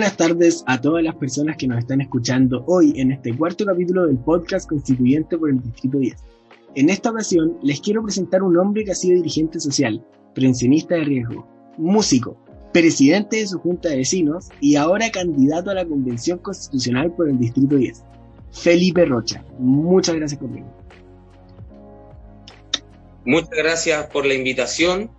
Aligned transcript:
Buenas 0.00 0.16
tardes 0.16 0.64
a 0.66 0.80
todas 0.80 1.04
las 1.04 1.14
personas 1.16 1.58
que 1.58 1.66
nos 1.66 1.80
están 1.80 2.00
escuchando 2.00 2.64
hoy 2.66 2.94
en 2.96 3.12
este 3.12 3.36
cuarto 3.36 3.66
capítulo 3.66 4.06
del 4.06 4.16
podcast 4.16 4.66
constituyente 4.66 5.36
por 5.36 5.50
el 5.50 5.60
Distrito 5.60 5.98
10. 5.98 6.16
En 6.74 6.88
esta 6.88 7.10
ocasión 7.10 7.58
les 7.62 7.82
quiero 7.82 8.02
presentar 8.02 8.42
un 8.42 8.56
hombre 8.56 8.82
que 8.82 8.92
ha 8.92 8.94
sido 8.94 9.16
dirigente 9.16 9.60
social, 9.60 10.02
pensionista 10.34 10.94
de 10.94 11.04
riesgo, 11.04 11.46
músico, 11.76 12.42
presidente 12.72 13.36
de 13.36 13.46
su 13.46 13.58
junta 13.58 13.90
de 13.90 13.98
vecinos 13.98 14.48
y 14.58 14.76
ahora 14.76 15.10
candidato 15.10 15.68
a 15.68 15.74
la 15.74 15.84
Convención 15.84 16.38
Constitucional 16.38 17.12
por 17.14 17.28
el 17.28 17.38
Distrito 17.38 17.76
10. 17.76 18.02
Felipe 18.52 19.04
Rocha, 19.04 19.44
muchas 19.58 20.14
gracias 20.14 20.40
por 20.40 20.48
venir. 20.48 20.70
Muchas 23.26 23.50
gracias 23.50 24.06
por 24.06 24.24
la 24.24 24.32
invitación. 24.32 25.10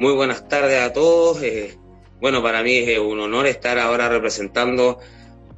Muy 0.00 0.14
buenas 0.14 0.48
tardes 0.48 0.80
a 0.80 0.90
todos. 0.94 1.42
Eh, 1.42 1.76
bueno, 2.22 2.40
para 2.40 2.62
mí 2.62 2.76
es 2.76 3.00
un 3.00 3.18
honor 3.18 3.48
estar 3.48 3.80
ahora 3.80 4.08
representando 4.08 5.00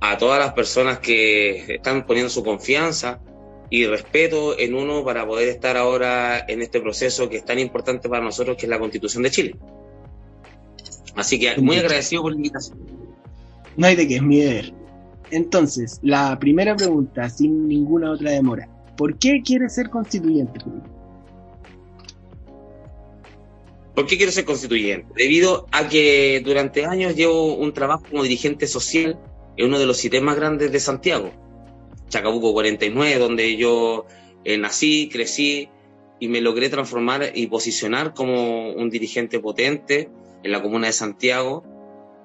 a 0.00 0.16
todas 0.16 0.38
las 0.38 0.54
personas 0.54 0.98
que 0.98 1.74
están 1.74 2.06
poniendo 2.06 2.30
su 2.30 2.42
confianza 2.42 3.20
y 3.68 3.84
respeto 3.84 4.58
en 4.58 4.74
uno 4.74 5.04
para 5.04 5.26
poder 5.26 5.48
estar 5.48 5.76
ahora 5.76 6.42
en 6.48 6.62
este 6.62 6.80
proceso 6.80 7.28
que 7.28 7.36
es 7.36 7.44
tan 7.44 7.58
importante 7.58 8.08
para 8.08 8.24
nosotros, 8.24 8.56
que 8.56 8.64
es 8.64 8.70
la 8.70 8.78
Constitución 8.78 9.22
de 9.24 9.30
Chile. 9.30 9.56
Así 11.14 11.38
que 11.38 11.54
muy 11.60 11.76
agradecido 11.76 12.22
por 12.22 12.32
la 12.32 12.36
invitación. 12.36 12.78
No 13.76 13.86
hay 13.86 13.96
de 13.96 14.08
qué, 14.08 14.16
es 14.16 14.22
mi 14.22 14.40
deber. 14.40 14.72
Entonces, 15.30 16.00
la 16.02 16.38
primera 16.38 16.74
pregunta, 16.74 17.28
sin 17.28 17.68
ninguna 17.68 18.10
otra 18.10 18.30
demora. 18.30 18.66
¿Por 18.96 19.18
qué 19.18 19.42
quieres 19.44 19.74
ser 19.74 19.90
constituyente, 19.90 20.60
¿Por 23.94 24.06
qué 24.06 24.16
quiero 24.16 24.32
ser 24.32 24.44
constituyente? 24.44 25.06
Debido 25.14 25.66
a 25.70 25.88
que 25.88 26.42
durante 26.44 26.84
años 26.84 27.14
llevo 27.14 27.54
un 27.54 27.72
trabajo 27.72 28.04
como 28.10 28.24
dirigente 28.24 28.66
social 28.66 29.18
en 29.56 29.66
uno 29.66 29.78
de 29.78 29.86
los 29.86 29.98
sitios 29.98 30.22
más 30.22 30.34
grandes 30.36 30.72
de 30.72 30.80
Santiago, 30.80 31.30
Chacabuco 32.08 32.52
49, 32.52 33.18
donde 33.18 33.56
yo 33.56 34.06
eh, 34.44 34.58
nací, 34.58 35.08
crecí 35.12 35.68
y 36.18 36.28
me 36.28 36.40
logré 36.40 36.70
transformar 36.70 37.32
y 37.34 37.46
posicionar 37.46 38.14
como 38.14 38.72
un 38.72 38.90
dirigente 38.90 39.38
potente 39.38 40.10
en 40.42 40.50
la 40.50 40.60
comuna 40.60 40.88
de 40.88 40.92
Santiago, 40.92 41.62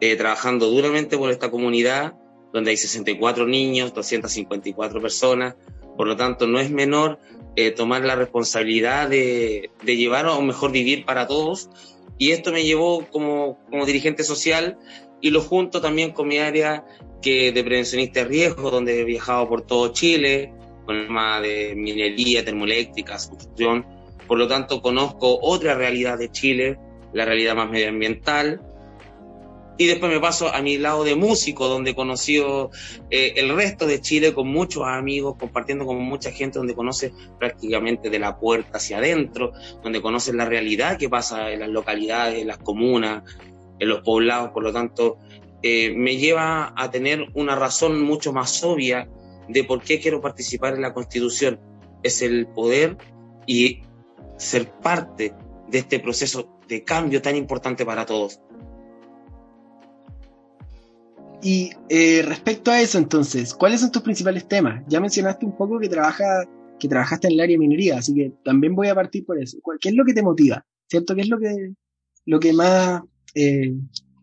eh, 0.02 0.16
trabajando 0.16 0.70
duramente 0.70 1.18
por 1.18 1.30
esta 1.30 1.52
comunidad, 1.52 2.16
donde 2.52 2.72
hay 2.72 2.78
64 2.78 3.46
niños, 3.46 3.94
254 3.94 5.02
personas, 5.02 5.56
por 6.00 6.08
lo 6.08 6.16
tanto 6.16 6.48
no 6.48 6.62
es 6.62 6.72
menor 6.72 7.20
eh, 7.58 7.72
tomar 7.72 8.06
la 8.06 8.16
responsabilidad 8.16 9.10
de, 9.10 9.70
llevar 9.84 10.28
a 10.28 10.36
un 10.36 10.48
mejor 10.48 10.72
vivir 10.72 11.04
para 11.04 11.28
todos. 11.28 11.70
Y 12.18 12.32
esto 12.32 12.54
me 12.54 12.64
llevó 12.64 13.06
como, 13.12 13.60
como 13.70 13.86
dirigente 13.86 14.24
social 14.24 14.78
y 15.20 15.32
lo 15.32 15.42
junto 15.42 15.82
también 15.82 16.14
con 16.14 16.30
mi 16.30 16.38
área 16.38 16.86
que 17.22 17.52
de 17.52 17.64
prevencionista 17.66 18.22
de 18.22 18.28
riesgo, 18.30 18.72
donde 18.72 19.02
he 19.02 19.04
viajado 19.04 19.50
por 19.50 19.64
todo 19.64 19.92
Chile, 19.92 20.54
con 20.86 20.96
el 20.96 21.08
tema 21.08 21.42
de 21.42 21.74
minería, 21.76 22.46
termoeléctrica, 22.46 23.18
construcción. 23.18 23.86
Por 24.26 24.38
lo 24.38 24.48
tanto, 24.48 24.82
conozco 24.82 25.38
otra 25.42 25.76
realidad 25.76 26.18
de 26.18 26.32
Chile, 26.32 26.80
la 27.12 27.26
realidad 27.26 27.58
más 27.58 27.70
medioambiental, 27.70 28.62
y 29.80 29.88
después 29.88 30.12
me 30.12 30.20
paso 30.20 30.54
a 30.54 30.62
mi 30.62 30.78
lado 30.78 31.06
de 31.06 31.16
músico, 31.16 31.70
donde 31.70 31.92
he 31.92 31.96
conocido 31.96 32.70
eh, 33.10 33.36
el 33.38 33.56
resto 33.56 33.88
de 33.88 34.02
Chile 34.02 34.34
con 34.34 34.50
muchos 34.50 34.84
amigos, 34.86 35.38
compartiendo 35.40 35.86
con 35.86 35.96
mucha 36.02 36.32
gente, 36.32 36.60
donde 36.60 36.76
conoce 36.76 37.14
prácticamente 37.40 38.10
de 38.10 38.20
la 38.20 38.38
puerta 38.38 38.78
hacia 38.78 38.98
adentro, 38.98 39.54
donde 39.82 40.02
conoce 40.02 40.34
la 40.34 40.44
realidad 40.44 40.98
que 40.98 41.08
pasa 41.08 41.50
en 41.50 41.62
las 41.62 41.70
localidades, 41.70 42.42
en 42.42 42.48
las 42.48 42.58
comunas, 42.58 43.24
en 43.80 43.88
los 43.88 44.02
poblados. 44.02 44.50
Por 44.50 44.64
lo 44.64 44.74
tanto, 44.74 45.18
eh, 45.64 45.94
me 45.96 46.18
lleva 46.18 46.74
a 46.76 46.92
tener 46.92 47.28
una 47.34 47.56
razón 47.56 48.02
mucho 48.02 48.34
más 48.34 48.62
obvia 48.66 49.08
de 49.48 49.64
por 49.64 49.82
qué 49.82 50.02
quiero 50.02 50.20
participar 50.20 50.74
en 50.74 50.82
la 50.82 50.94
Constitución. 50.94 51.58
Es 52.04 52.22
el 52.22 52.48
poder 52.48 52.98
y 53.48 53.84
ser 54.36 54.74
parte 54.82 55.34
de 55.70 55.78
este 55.78 56.00
proceso 56.02 56.60
de 56.68 56.84
cambio 56.84 57.22
tan 57.22 57.38
importante 57.38 57.86
para 57.86 58.06
todos. 58.06 58.42
Y 61.42 61.72
eh, 61.88 62.22
respecto 62.26 62.72
a 62.72 62.82
eso, 62.82 62.98
entonces, 62.98 63.54
¿cuáles 63.54 63.80
son 63.80 63.92
tus 63.92 64.02
principales 64.02 64.48
temas? 64.48 64.84
Ya 64.88 65.00
mencionaste 65.00 65.46
un 65.46 65.56
poco 65.56 65.80
que, 65.80 65.88
trabaja, 65.88 66.46
que 66.80 66.88
trabajaste 66.88 67.28
en 67.28 67.34
el 67.34 67.40
área 67.40 67.54
de 67.54 67.60
minería, 67.60 67.98
así 67.98 68.14
que 68.14 68.34
también 68.44 68.76
voy 68.76 68.88
a 68.88 68.96
partir 68.96 69.26
por 69.26 69.42
eso. 69.42 69.58
¿Qué 69.80 69.90
es 69.90 69.96
lo 69.96 70.04
que 70.04 70.14
te 70.14 70.22
motiva? 70.22 70.66
¿Cierto? 70.88 71.16
¿Qué 71.16 71.22
es 71.22 71.30
lo 71.30 71.40
que, 71.40 71.74
lo 72.26 72.40
que 72.40 72.52
más 72.52 73.02
eh, 73.36 73.74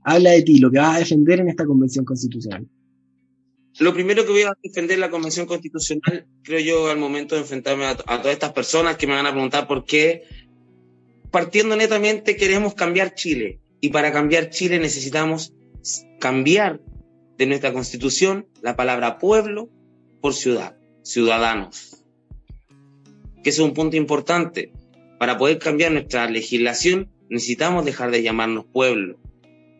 habla 0.02 0.30
de 0.32 0.42
ti, 0.42 0.58
lo 0.58 0.70
que 0.70 0.78
vas 0.78 0.96
a 0.96 0.98
defender 0.98 1.40
en 1.40 1.48
esta 1.48 1.64
convención 1.64 2.04
constitucional? 2.04 2.68
Lo 3.78 3.94
primero 3.94 4.24
que 4.24 4.32
voy 4.32 4.42
a 4.42 4.52
defender 4.62 4.94
en 4.94 5.00
la 5.00 5.10
convención 5.10 5.46
constitucional, 5.46 6.26
creo 6.42 6.60
yo, 6.60 6.90
al 6.90 6.98
momento 6.98 7.34
de 7.34 7.42
enfrentarme 7.42 7.86
a 7.86 7.96
todas 7.96 8.26
estas 8.26 8.52
personas 8.52 8.96
que 8.96 9.06
me 9.06 9.14
van 9.14 9.26
a 9.26 9.32
preguntar 9.32 9.66
por 9.66 9.84
qué, 9.84 10.22
partiendo 11.30 11.76
netamente, 11.76 12.36
queremos 12.36 12.74
cambiar 12.74 13.14
Chile. 13.14 13.60
Y 13.80 13.90
para 13.90 14.12
cambiar 14.12 14.48
Chile 14.50 14.78
necesitamos 14.78 15.52
cambiar 16.18 16.80
de 17.38 17.46
nuestra 17.46 17.72
constitución 17.72 18.46
la 18.62 18.76
palabra 18.76 19.18
pueblo 19.18 19.68
por 20.20 20.34
ciudad, 20.34 20.76
ciudadanos. 21.02 22.04
Que 23.42 23.50
es 23.50 23.58
un 23.58 23.74
punto 23.74 23.96
importante. 23.96 24.72
Para 25.18 25.38
poder 25.38 25.58
cambiar 25.58 25.92
nuestra 25.92 26.28
legislación 26.28 27.10
necesitamos 27.28 27.84
dejar 27.84 28.10
de 28.10 28.22
llamarnos 28.22 28.66
pueblo 28.66 29.18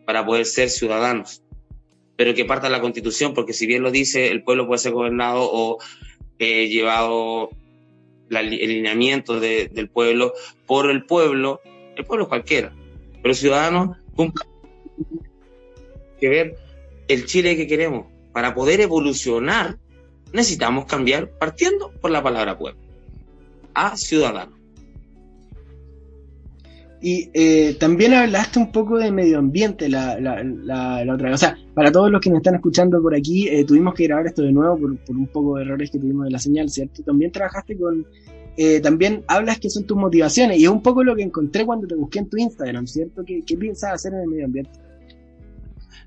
para 0.05 0.25
poder 0.25 0.45
ser 0.45 0.69
ciudadanos. 0.69 1.43
Pero 2.15 2.33
que 2.33 2.45
parta 2.45 2.69
la 2.69 2.81
constitución, 2.81 3.33
porque 3.33 3.53
si 3.53 3.67
bien 3.67 3.83
lo 3.83 3.91
dice, 3.91 4.29
el 4.29 4.43
pueblo 4.43 4.65
puede 4.65 4.79
ser 4.79 4.93
gobernado 4.93 5.47
o 5.51 5.77
eh, 6.39 6.67
llevado 6.67 7.51
el 8.29 8.37
alineamiento 8.37 9.39
del 9.39 9.89
pueblo 9.89 10.33
por 10.65 10.89
el 10.89 11.05
pueblo, 11.05 11.61
el 11.95 12.05
pueblo 12.05 12.27
cualquiera. 12.27 12.73
Pero 13.21 13.33
ciudadanos 13.33 13.97
que 16.19 16.29
ver 16.29 16.55
el 17.07 17.25
Chile 17.25 17.55
que 17.55 17.67
queremos. 17.67 18.07
Para 18.33 18.53
poder 18.53 18.81
evolucionar, 18.81 19.77
necesitamos 20.33 20.85
cambiar 20.85 21.29
partiendo 21.39 21.91
por 22.01 22.11
la 22.11 22.21
palabra 22.21 22.57
pueblo 22.57 22.79
a 23.73 23.95
ciudadano. 23.95 24.57
Y 26.99 27.29
eh, 27.33 27.75
también 27.79 28.15
hablaste 28.15 28.57
un 28.57 28.71
poco 28.71 28.97
de 28.97 29.11
medio 29.11 29.37
ambiente 29.37 29.87
la, 29.87 30.19
la, 30.19 30.43
la, 30.43 31.13
otra 31.13 31.29
vez. 31.29 31.35
O 31.35 31.37
sea, 31.37 31.55
para 31.75 31.91
todos 31.91 32.09
los 32.09 32.19
que 32.19 32.31
nos 32.31 32.37
están 32.37 32.55
escuchando 32.55 32.99
por 33.01 33.13
aquí, 33.13 33.47
eh, 33.47 33.63
tuvimos 33.65 33.93
que 33.93 34.05
grabar 34.05 34.25
esto 34.25 34.41
de 34.41 34.51
nuevo 34.51 34.77
por, 34.77 34.97
por, 34.97 35.15
un 35.15 35.27
poco 35.27 35.57
de 35.57 35.65
errores 35.65 35.91
que 35.91 35.99
tuvimos 35.99 36.25
de 36.25 36.31
la 36.31 36.39
señal, 36.39 36.69
¿cierto? 36.69 37.03
También 37.03 37.31
trabajaste 37.31 37.77
con. 37.77 38.05
Eh, 38.59 38.79
también 38.79 39.23
hablas 39.27 39.59
que 39.59 39.69
son 39.69 39.83
tus 39.83 39.95
motivaciones 39.95 40.57
y 40.57 40.63
es 40.63 40.69
un 40.69 40.81
poco 40.81 41.03
lo 41.03 41.15
que 41.15 41.21
encontré 41.21 41.63
cuando 41.63 41.85
te 41.85 41.93
busqué 41.93 42.17
en 42.17 42.29
tu 42.29 42.37
Instagram, 42.37 42.87
¿cierto? 42.87 43.23
¿Qué, 43.23 43.43
qué 43.45 43.55
piensas 43.55 43.93
hacer 43.93 44.13
en 44.13 44.21
el 44.21 44.27
medio 44.27 44.45
ambiente? 44.45 44.71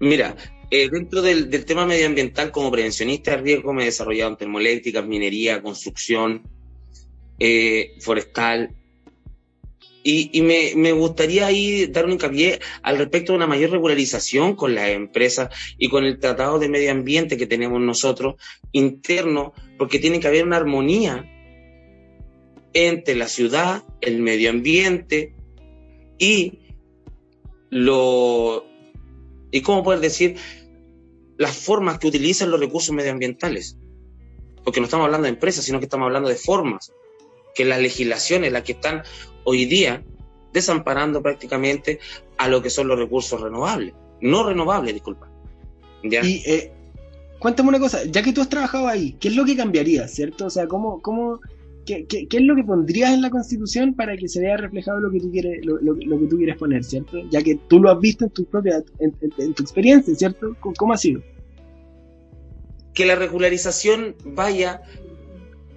Mira, 0.00 0.34
eh, 0.70 0.88
dentro 0.88 1.20
del, 1.20 1.48
tema 1.64 1.84
medioambiental, 1.84 2.52
como 2.52 2.70
prevencionista 2.70 3.32
de 3.32 3.38
riesgo, 3.38 3.72
me 3.72 3.82
he 3.82 3.86
desarrollado 3.86 4.30
en 4.30 4.36
termoeléctricas, 4.36 5.04
minería, 5.04 5.60
construcción, 5.62 6.42
eh, 7.40 7.96
forestal. 8.00 8.76
Y, 10.02 10.40
me, 10.40 10.92
gustaría 10.92 11.46
ahí 11.46 11.86
dar 11.86 12.06
un 12.06 12.12
hincapié 12.12 12.58
al 12.82 12.96
respecto 12.96 13.32
de 13.32 13.36
una 13.36 13.46
mayor 13.46 13.70
regularización 13.70 14.56
con 14.56 14.74
las 14.74 14.88
empresas 14.88 15.50
y 15.76 15.90
con 15.90 16.04
el 16.04 16.18
tratado 16.18 16.58
de 16.58 16.70
medio 16.70 16.90
ambiente 16.90 17.36
que 17.36 17.46
tenemos 17.46 17.80
nosotros 17.80 18.36
interno, 18.72 19.52
porque 19.76 19.98
tiene 19.98 20.18
que 20.18 20.28
haber 20.28 20.46
una 20.46 20.56
armonía 20.56 21.28
entre 22.72 23.14
la 23.14 23.28
ciudad, 23.28 23.82
el 24.00 24.20
medio 24.20 24.48
ambiente 24.48 25.34
y 26.18 26.60
lo, 27.68 28.64
y 29.50 29.60
cómo 29.60 29.82
poder 29.82 30.00
decir 30.00 30.36
las 31.40 31.56
formas 31.56 31.98
que 31.98 32.06
utilizan 32.06 32.50
los 32.50 32.60
recursos 32.60 32.94
medioambientales. 32.94 33.78
Porque 34.62 34.78
no 34.78 34.84
estamos 34.84 35.06
hablando 35.06 35.24
de 35.24 35.30
empresas, 35.30 35.64
sino 35.64 35.78
que 35.78 35.86
estamos 35.86 36.04
hablando 36.04 36.28
de 36.28 36.34
formas, 36.34 36.92
que 37.54 37.64
las 37.64 37.80
legislaciones, 37.80 38.52
las 38.52 38.62
que 38.62 38.72
están 38.72 39.04
hoy 39.44 39.64
día 39.64 40.04
desamparando 40.52 41.22
prácticamente 41.22 41.98
a 42.36 42.46
lo 42.46 42.60
que 42.60 42.68
son 42.68 42.88
los 42.88 42.98
recursos 42.98 43.40
renovables, 43.40 43.94
no 44.20 44.46
renovables, 44.46 44.92
disculpa. 44.92 45.30
Y 46.02 46.42
eh, 46.44 46.74
cuéntame 47.38 47.70
una 47.70 47.78
cosa, 47.78 48.04
ya 48.04 48.22
que 48.22 48.34
tú 48.34 48.42
has 48.42 48.50
trabajado 48.50 48.86
ahí, 48.86 49.16
¿qué 49.18 49.28
es 49.28 49.34
lo 49.34 49.46
que 49.46 49.56
cambiaría, 49.56 50.08
cierto? 50.08 50.44
O 50.44 50.50
sea, 50.50 50.68
¿cómo, 50.68 51.00
cómo, 51.00 51.40
qué, 52.08 52.28
es 52.30 52.42
lo 52.42 52.56
que 52.56 52.64
pondrías 52.64 53.12
en 53.12 53.22
la 53.22 53.30
Constitución 53.30 53.94
para 53.94 54.16
que 54.16 54.28
se 54.28 54.40
vea 54.40 54.56
reflejado 54.56 55.00
lo 55.00 55.10
que 55.10 55.20
tú 55.20 55.30
quieres, 55.30 55.64
lo, 55.64 55.78
lo, 55.80 55.94
que 55.96 56.26
tú 56.26 56.36
quieres 56.36 56.56
poner, 56.56 56.84
cierto? 56.84 57.18
Ya 57.30 57.42
que 57.42 57.56
tú 57.68 57.80
lo 57.80 57.90
has 57.90 58.00
visto 58.00 58.24
en 58.24 58.30
tu 58.30 58.44
propia, 58.44 58.82
en 58.98 59.54
tu 59.54 59.62
experiencia, 59.62 60.14
¿cierto? 60.14 60.56
¿Cómo 60.76 60.92
ha 60.92 60.96
sido? 60.96 61.20
que 62.94 63.06
la 63.06 63.14
regularización 63.14 64.16
vaya 64.24 64.82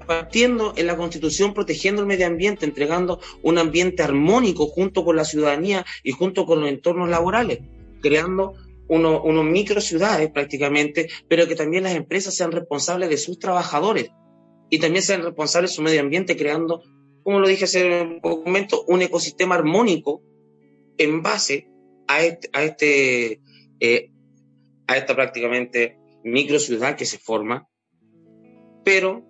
partiendo 0.05 0.73
en 0.75 0.87
la 0.87 0.97
Constitución, 0.97 1.53
protegiendo 1.53 2.01
el 2.01 2.07
medio 2.07 2.27
ambiente, 2.27 2.65
entregando 2.65 3.19
un 3.41 3.57
ambiente 3.57 4.03
armónico 4.03 4.67
junto 4.67 5.05
con 5.05 5.15
la 5.15 5.23
ciudadanía 5.23 5.85
y 6.03 6.11
junto 6.11 6.45
con 6.45 6.59
los 6.59 6.69
entornos 6.69 7.09
laborales, 7.09 7.59
creando 8.01 8.55
unos 8.89 9.21
uno 9.23 9.43
micro 9.43 9.79
ciudades 9.79 10.29
prácticamente, 10.31 11.09
pero 11.29 11.47
que 11.47 11.55
también 11.55 11.83
las 11.83 11.95
empresas 11.95 12.35
sean 12.35 12.51
responsables 12.51 13.09
de 13.09 13.17
sus 13.17 13.39
trabajadores 13.39 14.11
y 14.73 14.79
también 14.79 15.03
sean 15.03 15.21
responsables 15.21 15.69
de 15.69 15.75
su 15.75 15.83
medio 15.83 16.01
ambiente, 16.01 16.35
creando, 16.35 16.81
como 17.21 17.39
lo 17.39 17.47
dije 17.47 17.65
hace 17.65 18.01
un 18.01 18.43
momento, 18.43 18.83
un 18.87 19.03
ecosistema 19.03 19.53
armónico 19.53 20.23
en 20.97 21.21
base 21.21 21.69
a 22.07 22.23
este, 22.23 22.49
a, 22.53 22.63
este, 22.63 23.39
eh, 23.79 24.09
a 24.87 24.97
esta 24.97 25.15
prácticamente 25.15 25.99
micro 26.23 26.57
ciudad 26.57 26.95
que 26.95 27.05
se 27.05 27.19
forma, 27.19 27.69
pero 28.83 29.23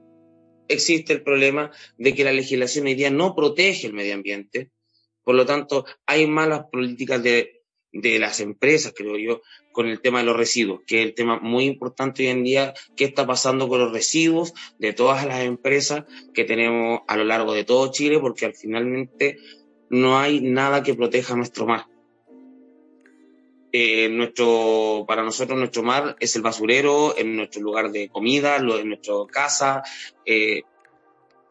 existe 0.69 1.11
el 1.11 1.23
problema 1.23 1.71
de 1.97 2.13
que 2.13 2.23
la 2.23 2.31
legislación 2.31 2.85
hoy 2.85 2.95
día 2.95 3.11
no 3.11 3.35
protege 3.35 3.87
el 3.87 3.91
medio 3.91 4.13
ambiente, 4.13 4.71
por 5.25 5.35
lo 5.35 5.45
tanto 5.45 5.83
hay 6.05 6.25
malas 6.25 6.67
políticas 6.71 7.21
de, 7.21 7.62
de 7.93 8.19
las 8.19 8.39
empresas, 8.39 8.93
creo 8.95 9.17
yo, 9.17 9.41
con 9.71 9.87
el 9.87 10.01
tema 10.01 10.19
de 10.19 10.25
los 10.25 10.35
residuos, 10.35 10.81
que 10.85 11.01
es 11.01 11.07
el 11.07 11.13
tema 11.13 11.39
muy 11.39 11.65
importante 11.65 12.23
hoy 12.23 12.29
en 12.29 12.43
día, 12.43 12.73
qué 12.95 13.05
está 13.05 13.25
pasando 13.25 13.69
con 13.69 13.79
los 13.79 13.93
residuos 13.93 14.53
de 14.79 14.93
todas 14.93 15.25
las 15.25 15.41
empresas 15.41 16.03
que 16.33 16.43
tenemos 16.43 17.01
a 17.07 17.15
lo 17.15 17.23
largo 17.23 17.53
de 17.53 17.63
todo 17.63 17.91
Chile, 17.91 18.19
porque 18.19 18.45
al 18.45 18.55
finalmente 18.55 19.37
no 19.89 20.17
hay 20.17 20.41
nada 20.41 20.81
que 20.81 20.95
proteja 20.95 21.35
nuestro 21.35 21.67
mar. 21.67 21.85
Eh, 23.71 24.07
nuestro, 24.09 25.05
para 25.07 25.23
nosotros 25.23 25.57
nuestro 25.57 25.81
mar 25.81 26.15
es 26.19 26.35
el 26.35 26.43
basurero, 26.43 27.17
en 27.17 27.35
nuestro 27.35 27.61
lugar 27.61 27.91
de 27.91 28.09
comida, 28.09 28.57
en 28.57 28.89
nuestra 28.89 29.13
casa. 29.31 29.83
Eh, 30.25 30.61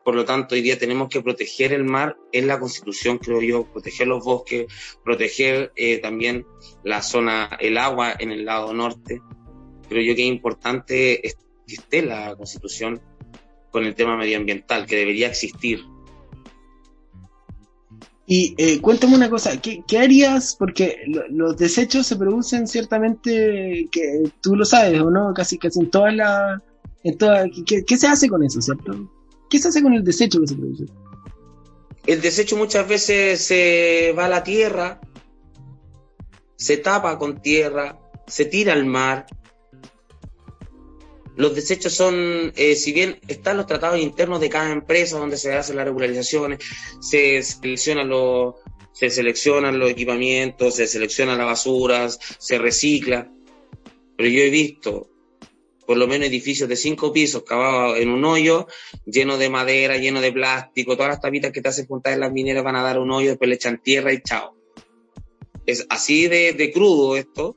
por 0.04 0.14
lo 0.14 0.24
tanto, 0.24 0.54
hoy 0.54 0.62
día 0.62 0.78
tenemos 0.78 1.08
que 1.08 1.20
proteger 1.20 1.72
el 1.72 1.84
mar 1.84 2.16
en 2.32 2.46
la 2.46 2.58
constitución, 2.58 3.18
creo 3.18 3.40
yo, 3.40 3.64
proteger 3.64 4.08
los 4.08 4.24
bosques, 4.24 4.66
proteger 5.04 5.72
eh, 5.76 5.98
también 5.98 6.44
la 6.82 7.02
zona, 7.02 7.50
el 7.60 7.78
agua 7.78 8.14
en 8.18 8.32
el 8.32 8.44
lado 8.44 8.72
norte. 8.72 9.22
Creo 9.88 10.02
yo 10.02 10.14
que 10.16 10.22
es 10.22 10.28
importante 10.28 11.22
que 11.66 11.74
esté 11.74 12.02
la 12.02 12.34
constitución 12.34 13.00
con 13.70 13.84
el 13.84 13.94
tema 13.94 14.16
medioambiental, 14.16 14.86
que 14.86 14.96
debería 14.96 15.28
existir. 15.28 15.80
Y 18.26 18.54
eh, 18.56 18.80
cuéntame 18.80 19.14
una 19.14 19.30
cosa, 19.30 19.60
¿qué, 19.60 19.98
harías? 19.98 20.56
Porque 20.58 20.96
los 21.30 21.56
desechos 21.56 22.06
se 22.06 22.16
producen 22.16 22.66
ciertamente, 22.66 23.88
que 23.90 24.30
tú 24.40 24.56
lo 24.56 24.64
sabes, 24.64 25.00
¿o 25.00 25.10
no? 25.10 25.32
Casi, 25.34 25.58
casi 25.58 25.80
en 25.80 25.90
todas 25.90 26.14
las... 26.14 26.60
¿qué, 27.66 27.84
¿Qué 27.84 27.96
se 27.96 28.06
hace 28.06 28.28
con 28.28 28.42
eso, 28.42 28.60
cierto? 28.60 29.08
¿Qué 29.52 29.58
se 29.58 29.68
hace 29.68 29.82
con 29.82 29.92
el 29.92 30.02
desecho 30.02 30.40
que 30.40 30.46
se 30.46 30.54
produce? 30.54 30.84
El 32.06 32.22
desecho 32.22 32.56
muchas 32.56 32.88
veces 32.88 33.38
se 33.44 34.14
va 34.16 34.24
a 34.24 34.28
la 34.30 34.42
tierra, 34.42 34.98
se 36.56 36.78
tapa 36.78 37.18
con 37.18 37.42
tierra, 37.42 38.00
se 38.26 38.46
tira 38.46 38.72
al 38.72 38.86
mar, 38.86 39.26
los 41.36 41.54
desechos 41.54 41.92
son, 41.92 42.54
eh, 42.56 42.74
si 42.76 42.94
bien 42.94 43.20
están 43.28 43.58
los 43.58 43.66
tratados 43.66 44.00
internos 44.00 44.40
de 44.40 44.48
cada 44.48 44.72
empresa 44.72 45.18
donde 45.18 45.36
se 45.36 45.52
hacen 45.52 45.76
las 45.76 45.84
regularizaciones, 45.84 46.60
se 47.02 47.42
seleccionan 47.42 48.08
los, 48.08 48.54
se 48.94 49.10
seleccionan 49.10 49.78
los 49.78 49.90
equipamientos, 49.90 50.76
se 50.76 50.86
seleccionan 50.86 51.36
las 51.36 51.46
basuras, 51.46 52.18
se 52.38 52.56
recicla. 52.56 53.30
Pero 54.16 54.30
yo 54.30 54.40
he 54.40 54.48
visto 54.48 55.11
por 55.86 55.96
lo 55.96 56.06
menos 56.06 56.28
edificios 56.28 56.68
de 56.68 56.76
cinco 56.76 57.12
pisos 57.12 57.42
cavados 57.42 57.98
en 57.98 58.10
un 58.10 58.24
hoyo, 58.24 58.66
lleno 59.04 59.38
de 59.38 59.50
madera, 59.50 59.96
lleno 59.96 60.20
de 60.20 60.32
plástico, 60.32 60.96
todas 60.96 61.10
las 61.10 61.20
tapitas 61.20 61.52
que 61.52 61.60
te 61.60 61.68
hacen 61.68 61.86
juntar 61.86 62.12
en 62.12 62.20
las 62.20 62.32
mineras 62.32 62.64
van 62.64 62.76
a 62.76 62.82
dar 62.82 62.98
un 62.98 63.10
hoyo, 63.10 63.30
después 63.30 63.48
le 63.48 63.56
echan 63.56 63.82
tierra 63.82 64.12
y 64.12 64.22
chao. 64.22 64.56
Es 65.66 65.86
así 65.90 66.28
de, 66.28 66.52
de 66.52 66.72
crudo 66.72 67.16
esto, 67.16 67.56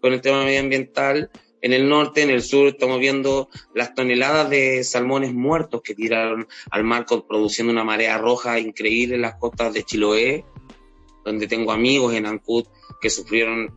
con 0.00 0.12
el 0.12 0.20
tema 0.20 0.44
medioambiental, 0.44 1.30
en 1.62 1.72
el 1.72 1.88
norte, 1.88 2.22
en 2.22 2.30
el 2.30 2.42
sur, 2.42 2.66
estamos 2.66 2.98
viendo 2.98 3.48
las 3.72 3.94
toneladas 3.94 4.50
de 4.50 4.82
salmones 4.82 5.32
muertos 5.32 5.80
que 5.82 5.94
tiraron 5.94 6.48
al 6.72 6.82
mar 6.82 7.06
produciendo 7.06 7.72
una 7.72 7.84
marea 7.84 8.18
roja 8.18 8.58
increíble 8.58 9.14
en 9.14 9.22
las 9.22 9.36
costas 9.36 9.72
de 9.72 9.84
Chiloé, 9.84 10.44
donde 11.24 11.46
tengo 11.46 11.70
amigos 11.70 12.14
en 12.14 12.26
Ancud 12.26 12.66
que 13.00 13.10
sufrieron 13.10 13.72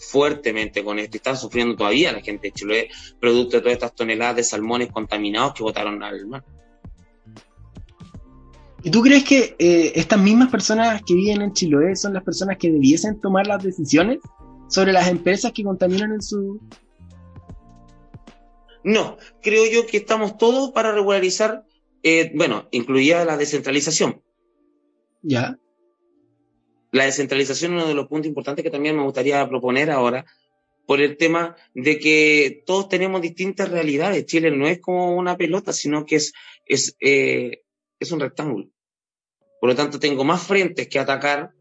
fuertemente 0.00 0.84
con 0.84 0.98
esto 0.98 1.16
y 1.16 1.18
están 1.18 1.36
sufriendo 1.36 1.76
todavía 1.76 2.12
la 2.12 2.20
gente 2.20 2.48
de 2.48 2.52
Chiloé, 2.52 2.88
producto 3.20 3.56
de 3.56 3.62
todas 3.62 3.74
estas 3.74 3.94
toneladas 3.94 4.36
de 4.36 4.44
salmones 4.44 4.90
contaminados 4.92 5.54
que 5.54 5.62
botaron 5.62 6.02
al 6.02 6.26
mar. 6.26 6.44
¿Y 8.82 8.90
tú 8.90 9.02
crees 9.02 9.24
que 9.24 9.56
eh, 9.58 9.92
estas 9.96 10.20
mismas 10.20 10.50
personas 10.50 11.02
que 11.04 11.14
viven 11.14 11.42
en 11.42 11.52
Chiloé 11.52 11.96
son 11.96 12.14
las 12.14 12.22
personas 12.22 12.56
que 12.58 12.70
debiesen 12.70 13.20
tomar 13.20 13.46
las 13.46 13.62
decisiones 13.62 14.18
sobre 14.68 14.92
las 14.92 15.08
empresas 15.08 15.52
que 15.52 15.64
contaminan 15.64 16.12
en 16.12 16.22
su, 16.22 16.60
no, 18.84 19.18
creo 19.42 19.70
yo 19.70 19.86
que 19.86 19.98
estamos 19.98 20.38
todos 20.38 20.70
para 20.70 20.92
regularizar, 20.92 21.64
eh, 22.02 22.32
bueno, 22.34 22.68
incluida 22.70 23.24
la 23.24 23.36
descentralización. 23.36 24.22
Ya. 25.22 25.58
La 26.92 27.04
descentralización 27.04 27.72
es 27.72 27.76
uno 27.78 27.88
de 27.88 27.94
los 27.94 28.08
puntos 28.08 28.28
importantes 28.28 28.62
que 28.62 28.70
también 28.70 28.96
me 28.96 29.02
gustaría 29.02 29.46
proponer 29.48 29.90
ahora, 29.90 30.24
por 30.86 31.02
el 31.02 31.18
tema 31.18 31.54
de 31.74 31.98
que 31.98 32.62
todos 32.64 32.88
tenemos 32.88 33.20
distintas 33.20 33.68
realidades. 33.68 34.24
Chile 34.24 34.50
no 34.50 34.66
es 34.66 34.80
como 34.80 35.14
una 35.16 35.36
pelota, 35.36 35.72
sino 35.74 36.06
que 36.06 36.16
es, 36.16 36.32
es, 36.64 36.96
eh, 37.00 37.62
es 38.00 38.10
un 38.10 38.20
rectángulo. 38.20 38.70
Por 39.60 39.68
lo 39.68 39.76
tanto, 39.76 39.98
tengo 39.98 40.24
más 40.24 40.46
frentes 40.46 40.88
que 40.88 40.98
atacar 40.98 41.52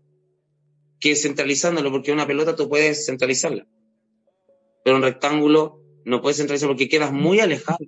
que 1.00 1.16
centralizándolo, 1.16 1.92
porque 1.92 2.14
una 2.14 2.26
pelota 2.26 2.56
tú 2.56 2.70
puedes 2.70 3.06
centralizarla. 3.06 3.68
Pero 4.86 4.96
un 4.96 5.04
rectángulo 5.04 5.82
no 6.06 6.22
puedes 6.22 6.38
centralizar 6.38 6.70
porque 6.70 6.88
quedas 6.88 7.12
muy 7.12 7.42
alejado. 7.42 7.80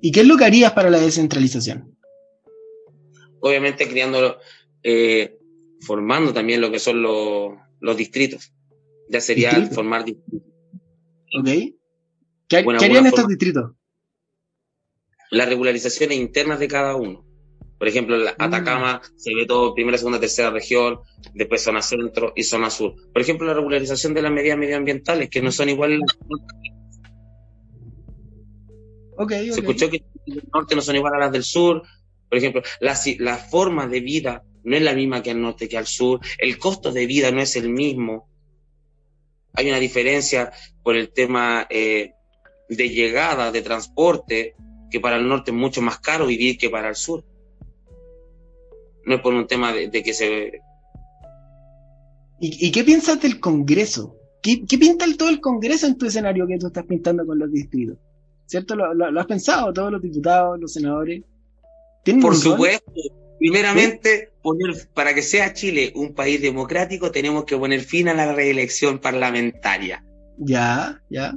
¿Y 0.00 0.10
qué 0.10 0.20
es 0.20 0.26
lo 0.26 0.36
que 0.36 0.44
harías 0.44 0.72
para 0.72 0.90
la 0.90 0.98
descentralización? 0.98 1.96
Obviamente 3.40 3.88
creando, 3.88 4.38
eh, 4.82 5.37
formando 5.80 6.32
también 6.32 6.60
lo 6.60 6.70
que 6.70 6.78
son 6.78 7.02
los, 7.02 7.52
los 7.80 7.96
distritos. 7.96 8.52
Ya 9.08 9.20
sería 9.20 9.52
formar 9.66 10.04
distritos. 10.04 10.48
Ok. 11.38 11.48
¿Qué, 12.48 12.56
harían 12.56 13.06
estos 13.06 13.28
distritos? 13.28 13.72
Las 15.30 15.48
regularizaciones 15.48 16.18
internas 16.18 16.58
de 16.58 16.68
cada 16.68 16.96
uno. 16.96 17.24
Por 17.78 17.86
ejemplo, 17.86 18.16
en 18.16 18.24
mm. 18.24 18.34
Atacama 18.38 19.00
se 19.16 19.34
ve 19.34 19.46
todo 19.46 19.74
primera, 19.74 19.96
segunda, 19.98 20.18
tercera 20.18 20.50
región, 20.50 20.98
después 21.34 21.62
zona 21.62 21.80
centro 21.82 22.32
y 22.34 22.42
zona 22.42 22.70
sur. 22.70 22.94
Por 23.12 23.22
ejemplo, 23.22 23.46
la 23.46 23.54
regularización 23.54 24.14
de 24.14 24.22
las 24.22 24.32
medidas 24.32 24.58
medioambientales, 24.58 25.30
que 25.30 25.42
no 25.42 25.52
son 25.52 25.68
iguales 25.68 26.00
Okay, 29.20 29.52
Se 29.52 29.60
escuchó 29.60 29.90
que 29.90 30.04
del 30.26 30.44
norte 30.54 30.76
no 30.76 30.80
son 30.80 30.94
iguales 30.94 31.16
a 31.16 31.24
las 31.24 31.32
del 31.32 31.42
sur. 31.42 31.82
Por 32.28 32.38
ejemplo, 32.38 32.62
la, 32.80 32.96
la 33.18 33.36
forma 33.36 33.88
de 33.88 34.00
vida 34.00 34.44
no 34.68 34.76
es 34.76 34.82
la 34.82 34.94
misma 34.94 35.22
que 35.22 35.30
al 35.30 35.40
norte 35.40 35.68
que 35.68 35.78
al 35.78 35.86
sur. 35.86 36.20
El 36.38 36.58
costo 36.58 36.92
de 36.92 37.06
vida 37.06 37.30
no 37.30 37.40
es 37.40 37.56
el 37.56 37.68
mismo. 37.70 38.28
Hay 39.54 39.68
una 39.68 39.78
diferencia 39.78 40.52
por 40.82 40.96
el 40.96 41.10
tema 41.10 41.66
eh, 41.70 42.12
de 42.68 42.88
llegada, 42.88 43.50
de 43.50 43.62
transporte, 43.62 44.54
que 44.90 45.00
para 45.00 45.16
el 45.16 45.28
norte 45.28 45.50
es 45.50 45.56
mucho 45.56 45.82
más 45.82 45.98
caro 45.98 46.26
vivir 46.26 46.58
que 46.58 46.70
para 46.70 46.88
el 46.88 46.96
sur. 46.96 47.24
No 49.04 49.16
es 49.16 49.20
por 49.20 49.34
un 49.34 49.46
tema 49.46 49.72
de, 49.72 49.90
que 49.90 50.12
se... 50.14 50.60
¿Y, 52.40 52.70
qué 52.70 52.84
piensas 52.84 53.20
del 53.20 53.40
Congreso? 53.40 54.14
¿Qué, 54.42 54.64
¿Qué 54.64 54.78
pinta 54.78 55.04
el, 55.04 55.16
todo 55.16 55.28
el 55.28 55.40
Congreso 55.40 55.86
en 55.86 55.98
tu 55.98 56.06
escenario 56.06 56.46
que 56.46 56.58
tú 56.58 56.68
estás 56.68 56.84
pintando 56.84 57.26
con 57.26 57.38
los 57.38 57.50
distritos? 57.50 57.96
¿cierto? 58.48 58.74
¿Lo, 58.74 59.20
has 59.20 59.26
pensado, 59.26 59.72
todos 59.72 59.92
los 59.92 60.02
diputados, 60.02 60.58
los 60.58 60.72
senadores? 60.72 61.22
Por 62.20 62.34
supuesto. 62.34 62.92
Primeramente, 63.38 64.32
poner, 64.42 64.88
para 64.94 65.14
que 65.14 65.22
sea 65.22 65.52
Chile 65.52 65.92
un 65.94 66.14
país 66.14 66.40
democrático, 66.42 67.10
tenemos 67.10 67.44
que 67.44 67.56
poner 67.56 67.80
fin 67.80 68.08
a 68.08 68.14
la 68.14 68.32
reelección 68.32 68.98
parlamentaria. 68.98 70.04
Ya, 70.38 71.02
ya. 71.08 71.34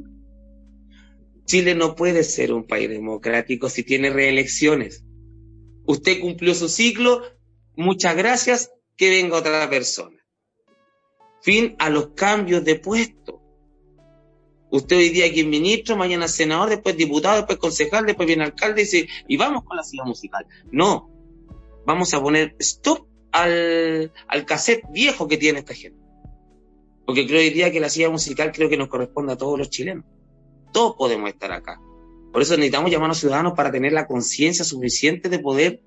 Chile 1.46 1.76
no 1.76 1.96
puede 1.96 2.24
ser 2.24 2.54
un 2.54 2.66
país 2.66 2.90
democrático 2.90 3.70
si 3.70 3.84
tiene 3.84 4.10
reelecciones. 4.10 5.04
Usted 5.86 6.20
cumplió 6.22 6.56
su 6.56 6.70
ciclo, 6.70 7.24
muchas 7.76 8.16
gracias, 8.16 8.72
que 8.96 9.10
venga 9.10 9.38
otra 9.38 9.70
persona. 9.70 10.18
Fin 11.42 11.76
a 11.80 11.90
los 11.90 12.10
cambios 12.10 12.64
de 12.64 12.76
puesto. 12.76 13.42
Usted 14.70 14.96
hoy 14.96 15.10
día 15.10 15.26
aquí 15.26 15.42
es 15.42 15.48
ministro, 15.48 15.98
mañana 15.98 16.30
senador, 16.30 16.70
después 16.70 16.96
diputado, 16.96 17.38
después 17.38 17.58
concejal, 17.58 18.06
después 18.06 18.26
viene 18.26 18.46
alcalde 18.46 18.82
y 18.82 18.86
dice, 18.86 19.08
y 19.28 19.36
vamos 19.36 19.66
con 19.66 19.76
la 19.76 19.84
silla 19.84 20.06
musical. 20.06 20.46
No, 20.72 21.11
vamos 21.86 22.14
a 22.14 22.22
poner 22.22 22.56
stop 22.60 23.08
al, 23.32 24.12
al 24.28 24.46
cassette 24.46 24.84
viejo 24.92 25.28
que 25.28 25.38
tiene 25.38 25.60
esta 25.60 25.74
gente. 25.74 26.00
Porque 27.06 27.26
creo 27.26 27.40
hoy 27.40 27.50
día 27.50 27.72
que 27.72 27.80
la 27.80 27.90
silla 27.90 28.10
musical 28.10 28.52
creo 28.52 28.70
que 28.70 28.78
nos 28.78 28.88
corresponde 28.88 29.34
a 29.34 29.38
todos 29.38 29.58
los 29.58 29.70
chilenos. 29.70 30.06
Todos 30.72 30.96
podemos 30.96 31.30
estar 31.30 31.52
acá. 31.52 31.80
Por 32.32 32.42
eso 32.42 32.56
necesitamos 32.56 32.92
llamar 32.92 33.06
a 33.06 33.10
los 33.10 33.20
ciudadanos 33.20 33.54
para 33.54 33.72
tener 33.72 33.92
la 33.92 34.08
conciencia 34.08 34.64
suficiente 34.64 35.28
de 35.28 35.40
poder 35.40 35.82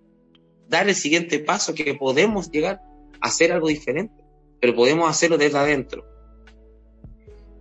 dar 0.68 0.88
el 0.88 0.94
siguiente 0.94 1.38
paso, 1.38 1.74
que 1.74 1.94
podemos 1.94 2.50
llegar 2.50 2.80
a 3.20 3.28
hacer 3.28 3.52
algo 3.52 3.68
diferente, 3.68 4.14
pero 4.60 4.74
podemos 4.74 5.08
hacerlo 5.08 5.38
desde 5.38 5.58
adentro 5.58 6.04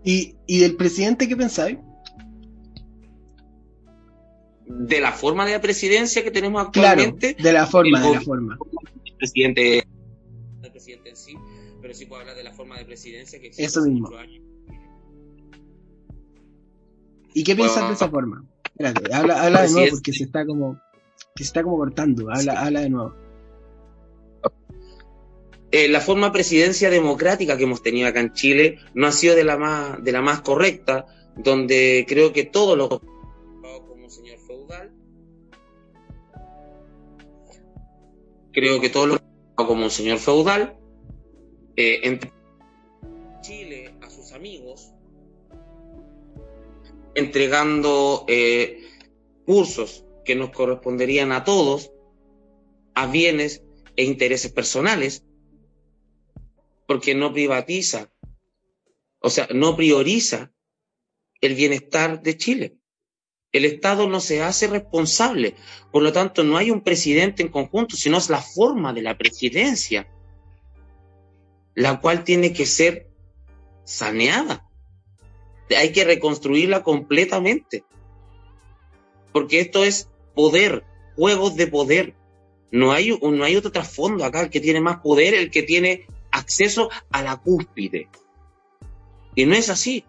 ¿Y, 0.04 0.36
¿Y 0.46 0.60
del 0.60 0.76
presidente 0.76 1.28
qué 1.28 1.38
pensáis? 1.38 1.78
De 4.80 5.00
la 5.00 5.12
forma 5.12 5.46
de 5.46 5.54
la 5.54 5.62
presidencia 5.62 6.24
que 6.24 6.32
tenemos 6.32 6.66
actualmente. 6.66 7.36
Claro, 7.36 7.48
de 7.48 7.54
la 7.54 7.68
forma, 7.68 8.02
de 8.02 8.14
la 8.16 8.22
forma. 8.22 8.58
El 9.06 9.16
presidente, 9.16 9.84
el 10.64 10.72
presidente 10.72 11.10
en 11.10 11.16
sí, 11.16 11.36
pero 11.82 11.94
sí 11.94 12.06
puedo 12.06 12.22
hablar 12.22 12.36
de 12.36 12.44
la 12.44 12.54
forma 12.54 12.78
de 12.78 12.86
presidencia 12.86 13.40
que 13.40 13.48
existe 13.48 13.64
Eso 13.64 13.82
mismo. 13.84 14.10
Años. 14.18 14.42
¿Y 17.34 17.44
qué 17.44 17.56
piensas 17.56 17.88
de 17.88 17.94
esa 17.94 18.10
forma? 18.10 18.46
Espérate, 18.66 19.14
habla, 19.14 19.44
habla 19.44 19.62
de 19.64 19.70
nuevo 19.70 19.88
porque 19.92 20.14
se 20.14 20.24
está 20.24 20.46
como, 20.46 20.80
que 21.36 21.44
se 21.44 21.48
está 21.48 21.64
como 21.64 21.78
cortando. 21.78 22.30
Habla, 22.32 22.62
habla 22.62 22.82
de 22.82 22.90
nuevo. 22.90 23.16
Eh, 25.72 25.88
la 25.88 26.02
forma 26.02 26.28
de 26.28 26.34
presidencia 26.34 26.92
democrática 26.92 27.58
que 27.58 27.64
hemos 27.64 27.82
tenido 27.82 28.08
acá 28.08 28.20
en 28.20 28.34
Chile 28.34 28.78
no 28.94 29.08
ha 29.08 29.12
sido 29.12 29.36
de 29.36 29.44
la 29.44 29.58
más, 29.58 30.04
de 30.04 30.12
la 30.12 30.22
más 30.22 30.42
correcta, 30.42 31.08
donde 31.36 32.06
creo 32.08 32.32
que 32.32 32.44
todos 32.44 32.78
los 32.78 33.02
creo 38.54 38.80
que 38.80 38.90
todos 38.90 39.08
los 39.08 39.22
como 39.56 39.84
un 39.84 39.92
señor 39.92 40.18
feudal, 40.18 40.78
eh, 41.76 42.02
entre 42.04 42.32
Chile 43.42 43.96
a 44.02 44.10
sus 44.10 44.32
amigos, 44.32 44.94
entregando 47.16 48.26
eh, 48.28 48.80
cursos 49.46 50.06
que 50.26 50.36
nos 50.36 50.52
corresponderían 50.52 51.32
a 51.32 51.44
todos, 51.44 51.92
a 52.96 53.08
bienes 53.08 53.64
e 53.96 54.06
intereses 54.06 54.52
personales, 54.52 55.24
porque 56.88 57.16
no 57.16 57.34
privatiza, 57.34 58.12
o 59.20 59.30
sea, 59.30 59.48
no 59.54 59.76
prioriza 59.76 60.52
el 61.42 61.56
bienestar 61.56 62.22
de 62.22 62.38
Chile. 62.38 62.78
El 63.54 63.66
Estado 63.66 64.10
no 64.10 64.20
se 64.20 64.42
hace 64.42 64.68
responsable, 64.68 65.54
por 65.92 66.02
lo 66.02 66.12
tanto 66.12 66.44
no 66.44 66.58
hay 66.58 66.72
un 66.72 66.82
presidente 66.82 67.44
en 67.44 67.50
conjunto, 67.50 67.96
sino 67.96 68.18
es 68.18 68.32
la 68.32 68.42
forma 68.42 68.94
de 68.94 69.04
la 69.04 69.16
presidencia, 69.16 70.08
la 71.76 72.02
cual 72.02 72.24
tiene 72.24 72.52
que 72.52 72.66
ser 72.66 73.08
saneada. 73.84 74.68
Hay 75.78 75.92
que 75.92 76.04
reconstruirla 76.04 76.82
completamente, 76.82 77.84
porque 79.32 79.60
esto 79.60 79.84
es 79.84 80.10
poder, 80.34 80.84
juegos 81.16 81.56
de 81.56 81.68
poder. 81.68 82.16
No 82.72 82.92
hay, 82.92 83.16
no 83.22 83.44
hay 83.44 83.56
otro 83.56 83.72
trasfondo 83.72 84.26
acá, 84.26 84.42
el 84.42 84.50
que 84.50 84.62
tiene 84.62 84.82
más 84.82 84.98
poder, 84.98 85.36
el 85.36 85.52
que 85.52 85.62
tiene 85.62 86.08
acceso 86.32 86.90
a 87.12 87.22
la 87.22 87.38
cúspide. 87.38 88.10
Y 89.36 89.46
no 89.46 89.54
es 89.54 89.70
así. 89.70 90.06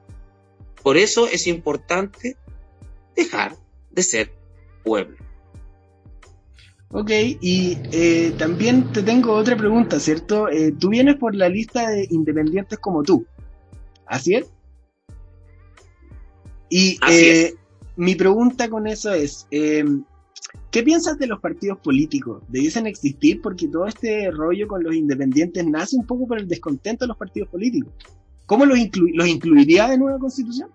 Por 0.83 0.97
eso 0.97 1.27
es 1.27 1.47
importante 1.47 2.39
dejar 3.15 3.57
de 3.91 4.03
ser 4.03 4.33
pueblo. 4.83 5.17
Ok, 6.91 7.11
y 7.41 7.79
eh, 7.93 8.33
también 8.39 8.93
te 8.93 9.03
tengo 9.03 9.33
otra 9.33 9.57
pregunta, 9.57 9.99
¿cierto? 9.99 10.49
Eh, 10.49 10.73
tú 10.79 10.91
vienes 10.91 11.17
por 11.17 11.35
la 11.35 11.49
lista 11.49 11.91
de 11.91 12.07
independientes 12.11 12.79
como 12.79 13.03
tú, 13.03 13.27
¿así 14.07 14.35
es? 14.35 14.47
Y 16.69 16.99
eh, 17.11 17.55
mi 17.97 18.15
pregunta 18.15 18.69
con 18.69 18.87
eso 18.87 19.13
es, 19.13 19.47
¿Qué 20.71 20.83
piensas 20.83 21.19
de 21.19 21.29
los 21.29 21.41
partidos 21.41 21.79
políticos? 21.79 22.43
¿Debiesen 22.49 22.87
existir? 22.87 23.41
Porque 23.41 23.69
todo 23.69 23.87
este 23.87 24.31
rollo 24.33 24.67
con 24.67 24.83
los 24.83 24.95
independientes 24.95 25.65
nace 25.65 25.97
un 25.97 26.05
poco 26.05 26.27
por 26.27 26.39
el 26.39 26.49
descontento 26.49 27.05
de 27.05 27.09
los 27.09 27.17
partidos 27.17 27.49
políticos. 27.49 27.93
¿Cómo 28.47 28.67
los, 28.67 28.77
los 29.13 29.29
incluiría 29.29 29.93
en 29.95 30.03
una 30.03 30.19
constitución? 30.19 30.71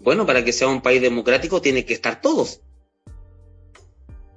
Bueno, 0.00 0.26
para 0.26 0.44
que 0.44 0.52
sea 0.52 0.68
un 0.68 0.80
país 0.80 1.00
democrático 1.00 1.60
tienen 1.60 1.84
que 1.84 1.94
estar 1.94 2.20
todos. 2.20 2.62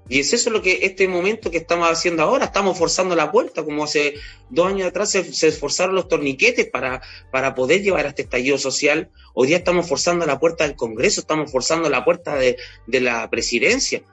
Y 0.09 0.19
es 0.19 0.33
eso 0.33 0.49
lo 0.49 0.61
que 0.61 0.79
este 0.85 1.07
momento 1.07 1.49
que 1.49 1.57
estamos 1.57 1.89
haciendo 1.89 2.23
ahora, 2.23 2.45
estamos 2.45 2.77
forzando 2.77 3.15
la 3.15 3.31
puerta, 3.31 3.63
como 3.63 3.85
hace 3.85 4.15
dos 4.49 4.67
años 4.67 4.89
atrás 4.89 5.11
se, 5.11 5.47
esforzaron 5.47 5.95
los 5.95 6.09
torniquetes 6.09 6.69
para, 6.69 7.01
para 7.31 7.55
poder 7.55 7.81
llevar 7.81 8.05
a 8.05 8.09
este 8.09 8.23
estallido 8.23 8.57
social. 8.57 9.09
Hoy 9.33 9.47
día 9.47 9.57
estamos 9.57 9.87
forzando 9.87 10.25
la 10.25 10.39
puerta 10.39 10.65
del 10.65 10.75
Congreso, 10.75 11.21
estamos 11.21 11.49
forzando 11.49 11.89
la 11.89 12.03
puerta 12.03 12.35
de, 12.35 12.57
de 12.85 12.99
la 12.99 13.29
presidencia, 13.29 14.03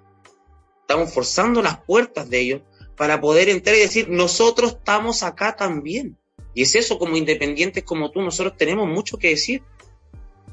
estamos 0.82 1.12
forzando 1.12 1.60
las 1.60 1.80
puertas 1.80 2.30
de 2.30 2.38
ellos 2.38 2.62
para 2.96 3.20
poder 3.20 3.48
entrar 3.48 3.74
y 3.74 3.80
decir, 3.80 4.08
nosotros 4.08 4.76
estamos 4.78 5.24
acá 5.24 5.56
también. 5.56 6.16
Y 6.54 6.62
es 6.62 6.74
eso, 6.76 6.98
como 6.98 7.16
independientes 7.16 7.82
como 7.82 8.10
tú, 8.12 8.22
nosotros 8.22 8.56
tenemos 8.56 8.86
mucho 8.86 9.18
que 9.18 9.30
decir. 9.30 9.62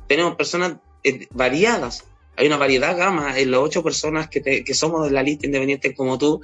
Tenemos 0.07 0.35
personas 0.35 0.77
eh, 1.07 1.27
variadas, 1.31 2.05
hay 2.37 2.47
una 2.47 2.57
variedad 2.57 2.95
gama 2.95 3.37
en 3.39 3.49
las 3.49 3.59
ocho 3.61 3.83
personas 3.83 4.29
que, 4.29 4.63
que 4.63 4.73
somos 4.75 5.05
de 5.05 5.11
la 5.11 5.23
lista 5.23 5.47
independiente 5.47 5.95
como 5.95 6.19
tú, 6.19 6.39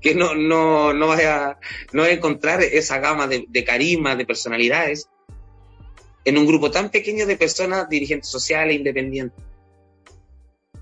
que 0.00 0.14
no, 0.14 0.34
no, 0.34 0.94
no 0.94 1.06
vas 1.06 1.22
a, 1.24 1.58
no 1.92 2.06
encontrar 2.06 2.62
esa 2.62 2.98
gama 2.98 3.26
de, 3.26 3.44
de 3.46 3.64
carisma, 3.64 4.16
de 4.16 4.24
personalidades, 4.24 5.08
en 6.24 6.38
un 6.38 6.46
grupo 6.46 6.70
tan 6.70 6.90
pequeño 6.90 7.26
de 7.26 7.36
personas 7.36 7.88
dirigentes 7.90 8.30
sociales 8.30 8.74
independientes. 8.74 9.38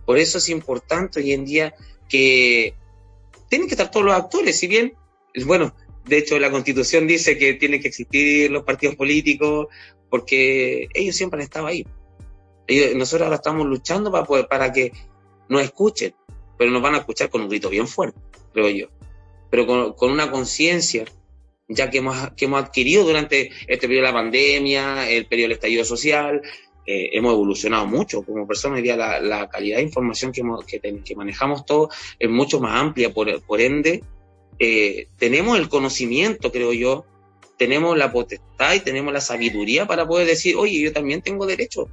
Por 0.06 0.18
eso 0.18 0.38
es 0.38 0.48
importante 0.48 1.18
hoy 1.18 1.32
en 1.32 1.44
día 1.44 1.74
que 2.08 2.74
tienen 3.48 3.66
que 3.66 3.74
estar 3.74 3.90
todos 3.90 4.06
los 4.06 4.14
actores, 4.14 4.56
si 4.56 4.68
bien, 4.68 4.94
bueno, 5.44 5.74
de 6.04 6.18
hecho 6.18 6.38
la 6.38 6.50
constitución 6.52 7.08
dice 7.08 7.36
que 7.36 7.54
tienen 7.54 7.80
que 7.80 7.88
existir 7.88 8.48
los 8.50 8.62
partidos 8.62 8.94
políticos, 8.94 9.66
porque 10.08 10.86
ellos 10.94 11.16
siempre 11.16 11.38
han 11.38 11.44
estado 11.44 11.66
ahí 11.66 11.84
nosotros 12.94 13.22
ahora 13.22 13.36
estamos 13.36 13.66
luchando 13.66 14.10
para, 14.10 14.24
poder, 14.24 14.46
para 14.48 14.72
que 14.72 14.92
nos 15.48 15.62
escuchen, 15.62 16.14
pero 16.56 16.70
nos 16.70 16.82
van 16.82 16.94
a 16.94 16.98
escuchar 16.98 17.28
con 17.28 17.42
un 17.42 17.48
grito 17.48 17.68
bien 17.68 17.86
fuerte, 17.86 18.18
creo 18.52 18.68
yo. 18.70 18.86
Pero 19.50 19.94
con, 19.96 20.10
una 20.10 20.30
conciencia, 20.30 21.04
ya 21.68 21.90
que 21.90 21.98
hemos, 21.98 22.30
que 22.36 22.46
hemos 22.46 22.62
adquirido 22.62 23.04
durante 23.04 23.50
este 23.66 23.86
periodo 23.86 24.06
de 24.06 24.12
la 24.12 24.14
pandemia, 24.14 25.10
el 25.10 25.26
periodo 25.26 25.48
del 25.48 25.56
estallido 25.56 25.84
social, 25.84 26.40
eh, 26.86 27.10
hemos 27.12 27.34
evolucionado 27.34 27.86
mucho 27.86 28.22
como 28.22 28.46
personas. 28.46 28.80
Hoy 28.80 28.86
la, 28.86 29.48
calidad 29.50 29.76
de 29.76 29.82
información 29.82 30.32
que, 30.32 30.42
que, 31.04 31.16
manejamos 31.16 31.66
todos 31.66 31.94
es 32.18 32.30
mucho 32.30 32.60
más 32.60 32.80
amplia, 32.80 33.12
por, 33.12 33.42
por 33.42 33.60
ende, 33.60 34.02
eh, 34.58 35.08
tenemos 35.18 35.58
el 35.58 35.68
conocimiento, 35.68 36.50
creo 36.52 36.72
yo, 36.72 37.04
tenemos 37.56 37.96
la 37.96 38.12
potestad 38.12 38.74
y 38.74 38.80
tenemos 38.80 39.12
la 39.12 39.20
sabiduría 39.20 39.86
para 39.86 40.06
poder 40.06 40.26
decir, 40.26 40.56
oye, 40.56 40.80
yo 40.80 40.92
también 40.92 41.22
tengo 41.22 41.46
derecho 41.46 41.88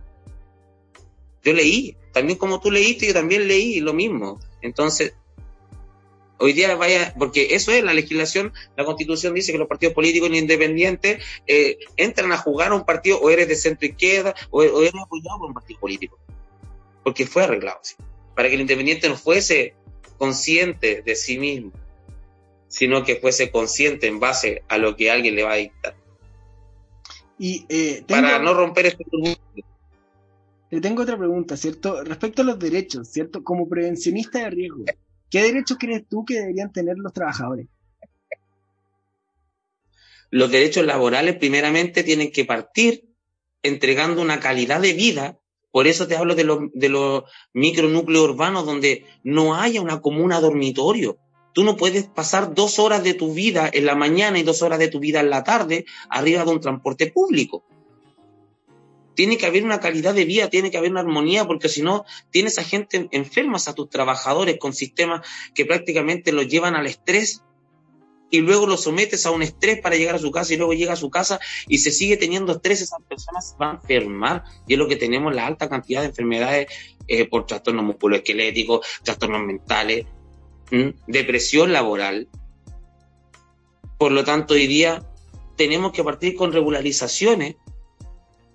yo 1.43 1.53
leí, 1.53 1.95
también 2.13 2.37
como 2.37 2.59
tú 2.59 2.71
leíste, 2.71 3.07
yo 3.07 3.13
también 3.13 3.47
leí 3.47 3.79
lo 3.79 3.93
mismo. 3.93 4.39
Entonces, 4.61 5.13
hoy 6.39 6.53
día 6.53 6.75
vaya, 6.75 7.13
porque 7.17 7.53
eso 7.55 7.71
es 7.71 7.83
la 7.83 7.93
legislación, 7.93 8.53
la 8.75 8.85
constitución 8.85 9.33
dice 9.33 9.51
que 9.51 9.57
los 9.57 9.67
partidos 9.67 9.93
políticos 9.93 10.29
independientes 10.31 11.23
eh, 11.47 11.77
entran 11.97 12.31
a 12.31 12.37
jugar 12.37 12.71
a 12.71 12.75
un 12.75 12.85
partido 12.85 13.19
o 13.19 13.29
eres 13.29 13.47
de 13.47 13.55
centro 13.55 13.87
izquierda 13.87 14.33
o, 14.49 14.63
eres 14.63 14.93
apoyado 15.01 15.39
por 15.39 15.47
un 15.47 15.53
partido 15.53 15.79
político. 15.79 16.17
Porque 17.03 17.25
fue 17.25 17.43
arreglado, 17.43 17.79
para 18.35 18.49
que 18.49 18.55
el 18.55 18.61
independiente 18.61 19.07
no 19.07 19.15
fuese 19.15 19.75
consciente 20.17 21.01
de 21.01 21.15
sí 21.15 21.37
mismo, 21.37 21.71
sino 22.67 23.03
que 23.03 23.15
fuese 23.15 23.51
consciente 23.51 24.07
en 24.07 24.19
base 24.19 24.63
a 24.67 24.77
lo 24.77 24.95
que 24.95 25.11
alguien 25.11 25.35
le 25.35 25.43
va 25.43 25.53
a 25.53 25.57
dictar. 25.57 25.95
Y, 27.37 27.65
eh, 27.69 28.03
Para 28.05 28.39
no 28.39 28.53
romper 28.53 28.87
este 28.87 29.05
le 30.71 30.81
tengo 30.81 31.01
otra 31.03 31.17
pregunta, 31.17 31.57
¿cierto? 31.57 32.03
Respecto 32.03 32.41
a 32.41 32.45
los 32.45 32.59
derechos, 32.59 33.07
¿cierto? 33.09 33.43
Como 33.43 33.67
prevencionista 33.67 34.39
de 34.39 34.49
riesgo, 34.51 34.85
¿qué 35.29 35.41
derechos 35.41 35.77
crees 35.79 36.07
tú 36.07 36.25
que 36.25 36.35
deberían 36.35 36.71
tener 36.71 36.97
los 36.97 37.11
trabajadores? 37.11 37.67
Los 40.29 40.51
derechos 40.51 40.85
laborales 40.85 41.37
primeramente 41.37 42.03
tienen 42.03 42.31
que 42.31 42.45
partir 42.45 43.09
entregando 43.63 44.21
una 44.21 44.39
calidad 44.39 44.79
de 44.79 44.93
vida. 44.93 45.39
Por 45.71 45.87
eso 45.87 46.07
te 46.07 46.15
hablo 46.15 46.35
de 46.35 46.43
los, 46.43 46.59
de 46.73 46.89
los 46.89 47.23
micronúcleos 47.53 48.25
urbanos 48.25 48.65
donde 48.65 49.05
no 49.23 49.55
haya 49.55 49.81
una 49.81 50.01
comuna 50.01 50.39
dormitorio. 50.39 51.17
Tú 51.53 51.63
no 51.63 51.77
puedes 51.77 52.07
pasar 52.07 52.53
dos 52.53 52.77
horas 52.77 53.03
de 53.03 53.15
tu 53.15 53.33
vida 53.33 53.67
en 53.73 53.87
la 53.87 53.95
mañana 53.95 54.37
y 54.37 54.43
dos 54.43 54.61
horas 54.61 54.77
de 54.77 54.87
tu 54.87 54.99
vida 54.99 55.19
en 55.19 55.31
la 55.31 55.43
tarde 55.43 55.85
arriba 56.11 56.45
de 56.45 56.51
un 56.51 56.59
transporte 56.59 57.07
público 57.07 57.65
tiene 59.19 59.37
que 59.37 59.45
haber 59.45 59.65
una 59.65 59.81
calidad 59.81 60.13
de 60.13 60.23
vida, 60.23 60.49
tiene 60.49 60.71
que 60.71 60.77
haber 60.77 60.91
una 60.91 61.01
armonía, 61.01 61.45
porque 61.45 61.67
si 61.67 61.81
no, 61.81 62.05
tienes 62.31 62.57
a 62.57 62.63
gente 62.63 63.09
enfermas, 63.11 63.67
a 63.67 63.75
tus 63.75 63.89
trabajadores 63.89 64.57
con 64.57 64.71
sistemas 64.71 65.27
que 65.53 65.65
prácticamente 65.65 66.31
los 66.31 66.47
llevan 66.47 66.73
al 66.73 66.87
estrés 66.87 67.43
y 68.31 68.39
luego 68.39 68.65
los 68.65 68.83
sometes 68.83 69.25
a 69.25 69.31
un 69.31 69.41
estrés 69.41 69.81
para 69.81 69.97
llegar 69.97 70.15
a 70.15 70.19
su 70.19 70.31
casa 70.31 70.53
y 70.53 70.55
luego 70.55 70.71
llega 70.71 70.93
a 70.93 70.95
su 70.95 71.09
casa 71.09 71.37
y 71.67 71.79
se 71.79 71.91
sigue 71.91 72.15
teniendo 72.15 72.53
estrés, 72.53 72.79
esas 72.79 73.01
personas 73.09 73.57
van 73.59 73.71
a 73.71 73.79
enfermar 73.81 74.45
y 74.65 74.75
es 74.75 74.79
lo 74.79 74.87
que 74.87 74.95
tenemos 74.95 75.35
la 75.35 75.47
alta 75.47 75.67
cantidad 75.67 75.99
de 75.99 76.07
enfermedades 76.07 76.67
eh, 77.09 77.27
por 77.27 77.45
trastornos 77.45 77.83
musculoesqueléticos, 77.83 78.87
trastornos 79.03 79.41
mentales, 79.41 80.05
depresión 81.07 81.73
laboral. 81.73 82.29
Por 83.97 84.13
lo 84.13 84.23
tanto, 84.23 84.53
hoy 84.53 84.67
día 84.67 85.03
tenemos 85.57 85.91
que 85.91 86.05
partir 86.05 86.35
con 86.35 86.53
regularizaciones 86.53 87.57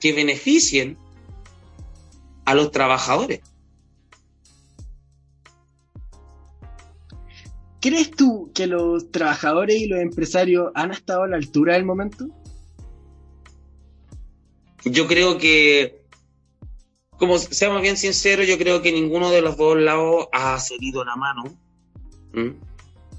que 0.04 0.12
beneficien 0.12 0.98
a 2.44 2.54
los 2.54 2.70
trabajadores. 2.70 3.40
¿Crees 7.80 8.10
tú 8.10 8.52
que 8.54 8.66
los 8.66 9.10
trabajadores 9.10 9.80
y 9.80 9.86
los 9.86 10.00
empresarios 10.00 10.72
han 10.74 10.90
estado 10.90 11.22
a 11.22 11.28
la 11.28 11.36
altura 11.36 11.72
del 11.72 11.86
momento? 11.86 12.26
Yo 14.84 15.06
creo 15.06 15.38
que, 15.38 16.02
como 17.16 17.38
seamos 17.38 17.80
bien 17.80 17.96
sinceros, 17.96 18.46
yo 18.46 18.58
creo 18.58 18.82
que 18.82 18.92
ninguno 18.92 19.30
de 19.30 19.40
los 19.40 19.56
dos 19.56 19.78
lados 19.78 20.28
ha 20.32 20.60
cedido 20.60 21.02
la 21.06 21.16
mano. 21.16 21.44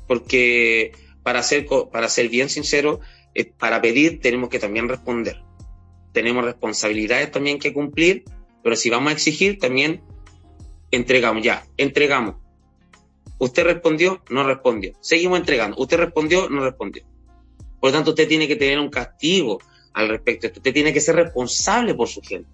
Porque 0.08 0.92
para 1.24 1.42
ser, 1.42 1.66
para 1.92 2.10
ser 2.10 2.30
bien 2.30 2.48
sincero, 2.48 3.00
eh, 3.34 3.46
para 3.46 3.82
pedir 3.82 4.20
tenemos 4.22 4.50
que 4.50 4.60
también 4.60 4.88
responder. 4.88 5.45
Tenemos 6.16 6.44
responsabilidades 6.44 7.30
también 7.30 7.60
que 7.60 7.74
cumplir, 7.74 8.24
pero 8.64 8.76
si 8.76 8.90
vamos 8.90 9.10
a 9.10 9.14
exigir, 9.14 9.60
también 9.60 10.02
entregamos, 10.90 11.44
ya, 11.44 11.68
entregamos 11.78 12.36
Usted 13.38 13.64
respondió, 13.66 14.22
no 14.30 14.46
respondió. 14.46 14.94
Seguimos 15.02 15.40
entregando. 15.40 15.78
Usted 15.78 15.98
respondió, 15.98 16.50
no 16.50 16.64
respondió. 16.64 17.04
Por 17.80 17.90
lo 17.90 17.98
tanto, 17.98 18.12
usted 18.12 18.28
tiene 18.28 18.48
que 18.48 18.56
tener 18.56 18.80
un 18.80 18.90
castigo 18.90 19.60
al 19.94 20.08
respecto. 20.08 20.48
Usted 20.48 20.74
tiene 20.74 20.94
que 20.94 21.02
ser 21.02 21.16
responsable 21.16 21.94
por 21.94 22.08
su 22.08 22.22
gente. 22.22 22.50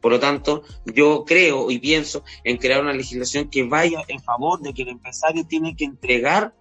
Por 0.00 0.12
lo 0.12 0.20
tanto, 0.20 0.62
yo 0.84 1.24
creo 1.24 1.70
y 1.70 1.78
pienso 1.78 2.24
en 2.44 2.56
crear 2.56 2.80
una 2.80 2.92
legislación 2.92 3.50
que 3.50 3.64
vaya 3.64 4.02
en 4.08 4.20
favor 4.20 4.60
de 4.60 4.72
que 4.72 4.82
el 4.82 4.88
empresario 4.88 5.44
tiene 5.46 5.76
que 5.76 5.84
entregar 5.84 6.54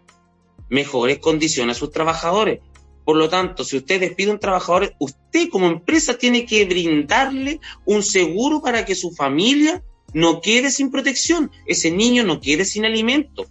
mejores 0.70 1.20
condiciones 1.20 1.78
a 1.78 1.80
sus 1.80 1.92
trabajadores. 1.92 2.60
Por 3.08 3.16
lo 3.16 3.30
tanto, 3.30 3.64
si 3.64 3.78
usted 3.78 4.02
despide 4.02 4.32
a 4.32 4.34
un 4.34 4.40
trabajador, 4.42 4.94
usted 5.00 5.48
como 5.48 5.68
empresa 5.68 6.18
tiene 6.18 6.46
que 6.46 6.66
brindarle 6.66 7.62
un 7.86 8.04
seguro 8.04 8.62
para 8.62 8.84
que 8.84 8.96
su 8.96 9.12
familia 9.12 9.82
no 10.14 10.42
quede 10.42 10.72
sin 10.72 10.92
protección, 10.92 11.50
ese 11.66 11.90
niño 11.90 12.26
no 12.26 12.42
quede 12.42 12.66
sin 12.66 12.84
alimento. 12.84 13.46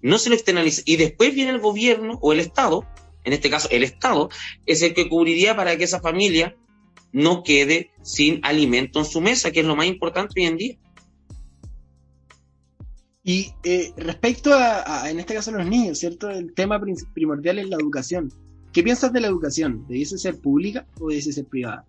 No 0.00 0.16
se 0.16 0.28
lo 0.28 0.36
externaliza. 0.36 0.82
Y 0.84 0.94
después 0.94 1.34
viene 1.34 1.50
el 1.50 1.58
gobierno 1.58 2.20
o 2.22 2.32
el 2.32 2.38
Estado, 2.38 2.86
en 3.24 3.32
este 3.32 3.50
caso 3.50 3.66
el 3.72 3.82
Estado, 3.82 4.30
es 4.64 4.80
el 4.82 4.94
que 4.94 5.08
cubriría 5.08 5.56
para 5.56 5.76
que 5.76 5.82
esa 5.82 6.00
familia 6.00 6.56
no 7.10 7.42
quede 7.42 7.90
sin 8.02 8.38
alimento 8.44 9.00
en 9.00 9.06
su 9.06 9.20
mesa, 9.20 9.50
que 9.50 9.58
es 9.58 9.66
lo 9.66 9.74
más 9.74 9.86
importante 9.86 10.40
hoy 10.40 10.46
en 10.46 10.56
día. 10.56 10.78
Y 13.24 13.54
eh, 13.64 13.92
respecto 13.96 14.54
a, 14.54 15.10
en 15.10 15.18
este 15.18 15.34
caso, 15.34 15.50
los 15.50 15.66
niños, 15.66 15.98
¿cierto? 15.98 16.30
El 16.30 16.54
tema 16.54 16.80
primordial 17.12 17.58
es 17.58 17.68
la 17.68 17.74
educación. 17.74 18.32
¿Qué 18.72 18.82
piensas 18.82 19.12
de 19.12 19.20
la 19.20 19.26
educación? 19.26 19.86
¿Debiese 19.86 20.16
ser 20.18 20.40
pública 20.40 20.86
o 20.98 21.08
debiese 21.08 21.32
ser 21.32 21.46
privada? 21.46 21.84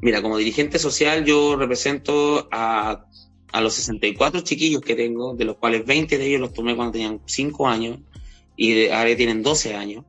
Mira, 0.00 0.20
como 0.20 0.36
dirigente 0.36 0.78
social 0.78 1.24
yo 1.24 1.56
represento 1.56 2.48
a, 2.52 3.06
a 3.52 3.60
los 3.60 3.74
64 3.74 4.42
chiquillos 4.42 4.82
que 4.82 4.94
tengo, 4.94 5.34
de 5.34 5.44
los 5.46 5.56
cuales 5.56 5.86
20 5.86 6.18
de 6.18 6.26
ellos 6.26 6.40
los 6.40 6.52
tomé 6.52 6.76
cuando 6.76 6.92
tenían 6.92 7.20
5 7.24 7.68
años 7.68 8.00
y 8.56 8.88
ahora 8.88 9.16
tienen 9.16 9.42
12 9.42 9.74
años. 9.74 10.04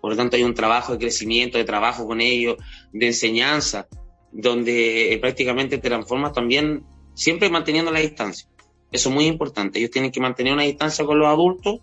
Por 0.00 0.10
lo 0.10 0.16
tanto, 0.16 0.36
hay 0.36 0.42
un 0.42 0.54
trabajo 0.54 0.92
de 0.92 0.98
crecimiento, 0.98 1.56
de 1.56 1.64
trabajo 1.64 2.06
con 2.06 2.20
ellos, 2.20 2.56
de 2.92 3.06
enseñanza, 3.06 3.86
donde 4.32 5.16
prácticamente 5.20 5.78
te 5.78 5.88
transformas 5.88 6.32
también 6.32 6.84
siempre 7.14 7.48
manteniendo 7.48 7.90
la 7.90 8.00
distancia. 8.00 8.48
Eso 8.90 9.08
es 9.08 9.14
muy 9.14 9.26
importante. 9.26 9.78
Ellos 9.78 9.90
tienen 9.90 10.10
que 10.10 10.20
mantener 10.20 10.52
una 10.52 10.64
distancia 10.64 11.04
con 11.04 11.18
los 11.18 11.28
adultos 11.28 11.80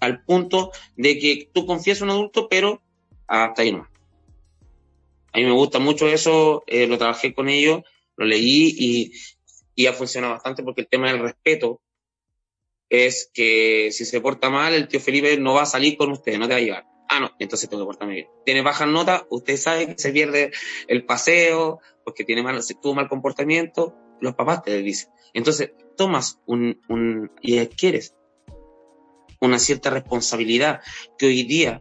al 0.00 0.24
punto 0.24 0.72
de 0.96 1.18
que 1.18 1.50
tú 1.52 1.66
confías 1.66 1.98
en 1.98 2.04
un 2.04 2.10
adulto, 2.10 2.48
pero 2.48 2.82
hasta 3.26 3.62
ahí 3.62 3.72
no. 3.72 3.88
A 5.32 5.38
mí 5.38 5.44
me 5.44 5.52
gusta 5.52 5.78
mucho 5.78 6.08
eso, 6.08 6.64
eh, 6.66 6.86
lo 6.86 6.98
trabajé 6.98 7.34
con 7.34 7.48
ellos, 7.48 7.82
lo 8.16 8.26
leí 8.26 8.74
y, 8.76 9.12
y 9.74 9.86
ha 9.86 9.92
funcionado 9.92 10.34
bastante 10.34 10.62
porque 10.62 10.82
el 10.82 10.88
tema 10.88 11.12
del 11.12 11.20
respeto 11.20 11.80
es 12.88 13.30
que 13.32 13.90
si 13.92 14.04
se 14.04 14.20
porta 14.20 14.50
mal, 14.50 14.74
el 14.74 14.88
tío 14.88 14.98
Felipe 14.98 15.38
no 15.38 15.54
va 15.54 15.62
a 15.62 15.66
salir 15.66 15.96
con 15.96 16.10
usted, 16.10 16.36
no 16.38 16.48
te 16.48 16.54
va 16.54 16.58
a 16.58 16.62
llevar. 16.62 16.86
Ah, 17.08 17.20
no, 17.20 17.30
entonces 17.38 17.68
tengo 17.68 17.82
que 17.82 17.86
portarme 17.86 18.14
bien. 18.14 18.28
Tiene 18.44 18.62
bajas 18.62 18.88
notas, 18.88 19.24
usted 19.30 19.56
sabe 19.56 19.86
que 19.86 19.98
se 19.98 20.12
pierde 20.12 20.50
el 20.88 21.04
paseo, 21.04 21.80
porque 22.04 22.24
tiene 22.24 22.42
mal, 22.42 22.60
tuvo 22.82 22.94
mal 22.94 23.08
comportamiento, 23.08 23.96
los 24.20 24.34
papás 24.34 24.62
te 24.62 24.82
dicen. 24.82 25.10
Entonces, 25.32 25.72
tomas 25.96 26.40
un, 26.46 26.80
un, 26.88 27.30
y 27.40 27.58
adquieres 27.58 28.14
una 29.40 29.58
cierta 29.58 29.90
responsabilidad 29.90 30.80
que 31.18 31.26
hoy 31.26 31.42
día 31.44 31.80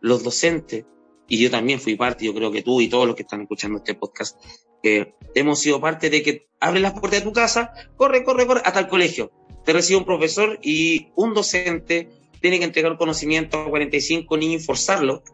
los 0.00 0.22
docentes 0.22 0.84
y 1.28 1.38
yo 1.38 1.50
también 1.50 1.80
fui 1.80 1.96
parte, 1.96 2.24
yo 2.24 2.34
creo 2.34 2.52
que 2.52 2.62
tú 2.62 2.80
y 2.80 2.88
todos 2.88 3.06
los 3.06 3.16
que 3.16 3.22
están 3.22 3.42
escuchando 3.42 3.78
este 3.78 3.94
podcast, 3.94 4.40
eh, 4.82 5.14
hemos 5.34 5.58
sido 5.58 5.80
parte 5.80 6.10
de 6.10 6.22
que 6.22 6.48
abre 6.60 6.80
las 6.80 6.92
puertas 6.92 7.20
de 7.20 7.26
tu 7.26 7.32
casa, 7.32 7.72
corre, 7.96 8.24
corre, 8.24 8.46
corre, 8.46 8.62
hasta 8.64 8.80
el 8.80 8.88
colegio. 8.88 9.32
Te 9.64 9.72
recibe 9.72 9.98
un 9.98 10.04
profesor 10.04 10.58
y 10.62 11.08
un 11.16 11.34
docente 11.34 12.10
tiene 12.40 12.58
que 12.58 12.64
entregar 12.64 12.96
conocimiento 12.96 13.58
a 13.58 13.68
45 13.68 14.36
niños 14.36 14.62
y 14.62 14.64
forzarlo 14.64 15.24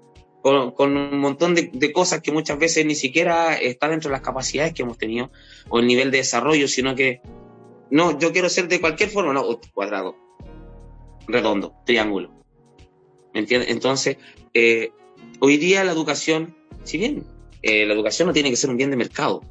con, 0.41 0.73
con 0.73 0.97
un 0.97 1.19
montón 1.19 1.55
de, 1.55 1.71
de, 1.73 1.93
cosas 1.93 2.23
que 2.23 2.33
muchas 2.33 2.59
veces 2.59 2.87
ni 2.87 2.95
siquiera 2.95 3.55
está 3.55 3.89
dentro 3.89 4.09
de 4.09 4.13
las 4.13 4.23
capacidades 4.23 4.73
que 4.73 4.83
hemos 4.83 4.97
tenido 4.97 5.31
o 5.69 5.79
el 5.79 5.87
nivel 5.87 6.11
de 6.11 6.19
desarrollo, 6.19 6.67
sino 6.67 6.95
que 6.95 7.21
no, 7.91 8.19
yo 8.19 8.33
quiero 8.33 8.49
ser 8.49 8.69
de 8.69 8.81
cualquier 8.81 9.11
forma, 9.11 9.35
no, 9.35 9.61
cuadrado, 9.75 10.17
redondo, 11.27 11.75
triángulo. 11.85 12.33
¿Me 13.35 13.41
entiendes? 13.41 13.71
Entonces, 13.71 14.19
eh, 14.55 14.93
Hoy 15.45 15.57
día 15.57 15.83
la 15.83 15.91
educación, 15.91 16.55
si 16.85 16.99
bien 16.99 17.25
eh, 17.63 17.85
la 17.85 17.95
educación 17.95 18.29
no 18.29 18.33
tiene 18.33 18.49
que 18.49 18.55
ser 18.55 18.71
un 18.71 18.77
bien 18.77 18.91
de 18.91 18.97
mercado, 18.97 19.43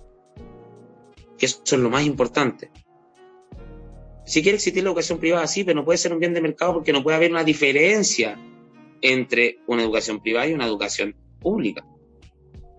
que 1.38 1.48
eso 1.48 1.62
es 1.66 1.74
lo 1.74 1.90
más 1.90 2.06
importante. 2.06 2.72
Si 4.26 4.42
quiere 4.42 4.56
existir 4.56 4.82
la 4.84 4.90
educación 4.90 5.20
privada, 5.20 5.46
sí, 5.48 5.66
pero 5.66 5.76
no 5.76 5.84
puede 5.84 5.98
ser 5.98 6.14
un 6.14 6.20
bien 6.20 6.34
de 6.34 6.40
mercado 6.40 6.76
porque 6.76 6.94
no 6.94 7.04
puede 7.04 7.18
haber 7.18 7.32
una 7.32 7.44
diferencia 7.44 8.40
entre 9.02 9.60
una 9.68 9.84
educación 9.84 10.22
privada 10.22 10.48
y 10.48 10.54
una 10.54 10.66
educación 10.66 11.14
pública. 11.42 11.86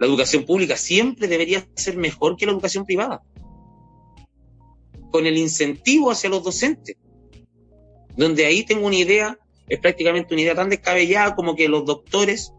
La 0.00 0.07
educación 0.07 0.46
pública 0.46 0.78
siempre 0.78 1.28
debería 1.28 1.66
ser 1.76 1.98
mejor 1.98 2.38
que 2.38 2.46
la 2.46 2.52
educación 2.52 2.87
privada, 2.87 3.22
con 5.11 5.26
el 5.26 5.37
incentivo 5.37 6.11
hacia 6.11 6.31
los 6.31 6.42
docentes, 6.42 6.96
donde 8.16 8.46
ahí 8.46 8.64
tengo 8.64 8.87
una 8.87 8.96
idea, 8.96 9.38
es 9.68 9.81
prácticamente 9.81 10.35
una 10.35 10.42
idea 10.42 10.55
tan 10.55 10.68
descabellada 10.68 11.35
como 11.35 11.57
que 11.57 11.68
los 11.68 11.85
doctores 11.85 12.53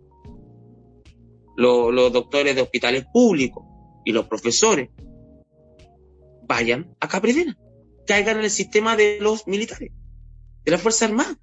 los, 1.56 2.14
doctores 2.14 2.56
de 2.56 2.62
hospitales 2.62 3.06
públicos 3.12 3.64
y 4.06 4.12
los 4.12 4.28
profesores 4.28 4.90
vayan 6.46 6.96
a 7.00 7.08
Capredena, 7.08 7.58
caigan 8.06 8.38
en 8.38 8.46
el 8.46 8.52
sistema 8.52 8.96
de 8.96 9.20
los 9.20 9.48
militares, 9.48 9.92
de 10.64 10.72
la 10.72 10.78
Fuerza 10.78 11.06
Armada. 11.06 11.38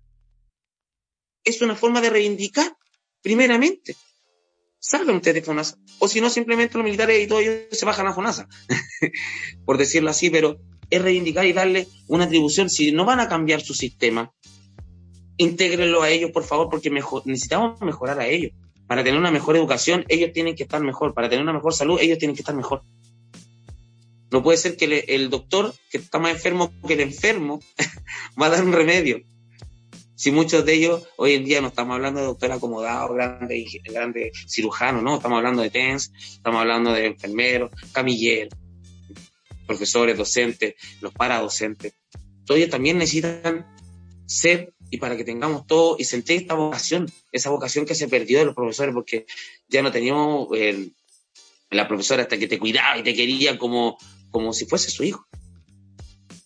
Es 1.42 1.62
una 1.62 1.74
forma 1.74 2.00
de 2.00 2.10
reivindicar, 2.10 2.76
primeramente. 3.22 3.96
Salgan 4.78 5.16
ustedes 5.16 5.36
de 5.36 5.42
FONASA. 5.42 5.78
O 5.98 6.08
si 6.08 6.20
no, 6.20 6.30
simplemente 6.30 6.76
los 6.76 6.84
militares 6.84 7.22
y 7.22 7.26
todos 7.26 7.42
ellos 7.42 7.66
se 7.70 7.86
bajan 7.86 8.06
a 8.06 8.14
FONASA. 8.14 8.46
Por 9.64 9.78
decirlo 9.78 10.10
así, 10.10 10.30
pero 10.30 10.60
es 10.90 11.00
reivindicar 11.02 11.46
y 11.46 11.52
darle 11.52 11.88
una 12.08 12.24
atribución. 12.24 12.68
Si 12.68 12.92
no 12.92 13.04
van 13.04 13.20
a 13.20 13.28
cambiar 13.28 13.60
su 13.60 13.74
sistema, 13.74 14.32
intégrenlo 15.36 16.02
a 16.02 16.10
ellos, 16.10 16.30
por 16.32 16.44
favor, 16.44 16.68
porque 16.68 16.90
mejor, 16.90 17.22
necesitamos 17.26 17.80
mejorar 17.80 18.20
a 18.20 18.26
ellos. 18.26 18.52
Para 18.86 19.04
tener 19.04 19.18
una 19.18 19.30
mejor 19.30 19.56
educación, 19.56 20.04
ellos 20.08 20.32
tienen 20.32 20.56
que 20.56 20.64
estar 20.64 20.82
mejor. 20.82 21.14
Para 21.14 21.28
tener 21.28 21.42
una 21.42 21.52
mejor 21.52 21.72
salud, 21.72 21.98
ellos 22.00 22.18
tienen 22.18 22.34
que 22.34 22.42
estar 22.42 22.54
mejor. 22.54 22.82
No 24.30 24.42
puede 24.42 24.58
ser 24.58 24.76
que 24.76 25.04
el 25.08 25.30
doctor, 25.30 25.74
que 25.90 25.98
está 25.98 26.18
más 26.18 26.32
enfermo 26.32 26.72
que 26.86 26.94
el 26.94 27.00
enfermo, 27.00 27.60
va 28.40 28.46
a 28.46 28.50
dar 28.50 28.64
un 28.64 28.72
remedio. 28.72 29.22
Si 30.14 30.30
muchos 30.30 30.66
de 30.66 30.74
ellos, 30.74 31.08
hoy 31.16 31.32
en 31.32 31.44
día 31.46 31.62
no 31.62 31.68
estamos 31.68 31.94
hablando 31.94 32.20
de 32.20 32.26
doctor 32.26 32.52
acomodado, 32.52 33.14
grande, 33.14 33.64
grande 33.84 34.32
cirujano, 34.46 35.00
no, 35.00 35.16
estamos 35.16 35.38
hablando 35.38 35.62
de 35.62 35.70
TENS, 35.70 36.12
estamos 36.32 36.60
hablando 36.60 36.92
de 36.92 37.06
enfermeros, 37.06 37.70
camilleros, 37.92 38.54
profesores, 39.70 40.18
docentes, 40.18 40.74
los 41.00 41.12
paradocentes. 41.12 41.94
Todos 42.44 42.58
ellos 42.58 42.70
también 42.70 42.98
necesitan 42.98 43.66
ser 44.26 44.74
y 44.90 44.96
para 44.98 45.16
que 45.16 45.22
tengamos 45.22 45.66
todo 45.68 45.94
y 45.96 46.04
sentir 46.04 46.40
esta 46.40 46.54
vocación, 46.54 47.06
esa 47.30 47.50
vocación 47.50 47.86
que 47.86 47.94
se 47.94 48.08
perdió 48.08 48.40
de 48.40 48.46
los 48.46 48.56
profesores, 48.56 48.92
porque 48.92 49.26
ya 49.68 49.82
no 49.82 49.92
teníamos 49.92 50.48
la 51.70 51.86
profesora 51.86 52.24
hasta 52.24 52.36
que 52.36 52.48
te 52.48 52.58
cuidaba 52.58 52.98
y 52.98 53.04
te 53.04 53.14
quería 53.14 53.56
como, 53.56 53.96
como 54.30 54.52
si 54.52 54.66
fuese 54.66 54.90
su 54.90 55.04
hijo. 55.04 55.24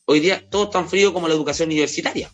Hoy 0.04 0.20
día 0.20 0.46
todo 0.50 0.64
es 0.64 0.70
tan 0.70 0.86
frío 0.90 1.14
como 1.14 1.26
la 1.26 1.34
educación 1.34 1.70
universitaria. 1.70 2.30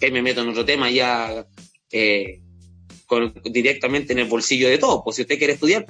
Que 0.00 0.10
me 0.10 0.22
meto 0.22 0.40
en 0.40 0.48
otro 0.48 0.64
tema 0.64 0.90
ya 0.90 1.46
eh, 1.92 2.40
directamente 3.44 4.12
en 4.12 4.18
el 4.18 4.28
bolsillo 4.28 4.68
de 4.68 4.78
todo. 4.78 5.04
Pues 5.04 5.14
si 5.16 5.22
usted 5.22 5.38
quiere 5.38 5.52
estudiar, 5.52 5.86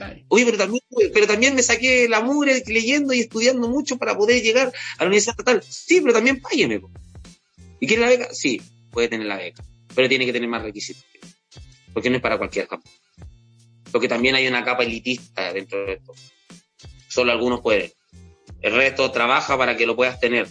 págueme. 0.00 0.24
Oye, 0.28 0.44
pero 0.44 0.58
también, 0.58 0.82
pero 1.12 1.26
también 1.26 1.54
me 1.54 1.62
saqué 1.62 2.08
la 2.08 2.20
mugre 2.20 2.62
leyendo 2.66 3.12
y 3.12 3.20
estudiando 3.20 3.68
mucho 3.68 3.98
para 3.98 4.16
poder 4.16 4.42
llegar 4.42 4.68
a 4.68 5.04
la 5.04 5.06
universidad 5.06 5.36
estatal. 5.38 5.62
Sí, 5.68 6.00
pero 6.00 6.12
también 6.14 6.40
págueme. 6.40 6.80
¿Y 7.78 7.86
quiere 7.86 8.02
la 8.02 8.08
beca? 8.08 8.28
Sí, 8.32 8.60
puede 8.90 9.08
tener 9.08 9.26
la 9.26 9.36
beca. 9.36 9.62
pero 9.94 10.08
tiene 10.08 10.26
que 10.26 10.32
tener 10.32 10.48
más 10.48 10.62
requisitos. 10.62 11.04
Porque 11.92 12.10
no 12.10 12.16
es 12.16 12.22
para 12.22 12.38
cualquier 12.38 12.68
campo. 12.68 12.88
Porque 13.90 14.08
también 14.08 14.34
hay 14.34 14.46
una 14.46 14.64
capa 14.64 14.84
elitista 14.84 15.52
dentro 15.52 15.84
de 15.86 15.94
esto. 15.94 16.14
Solo 17.08 17.32
algunos 17.32 17.60
pueden. 17.60 17.90
El 18.60 18.74
resto 18.74 19.10
trabaja 19.10 19.56
para 19.58 19.76
que 19.76 19.86
lo 19.86 19.96
puedas 19.96 20.20
tener. 20.20 20.48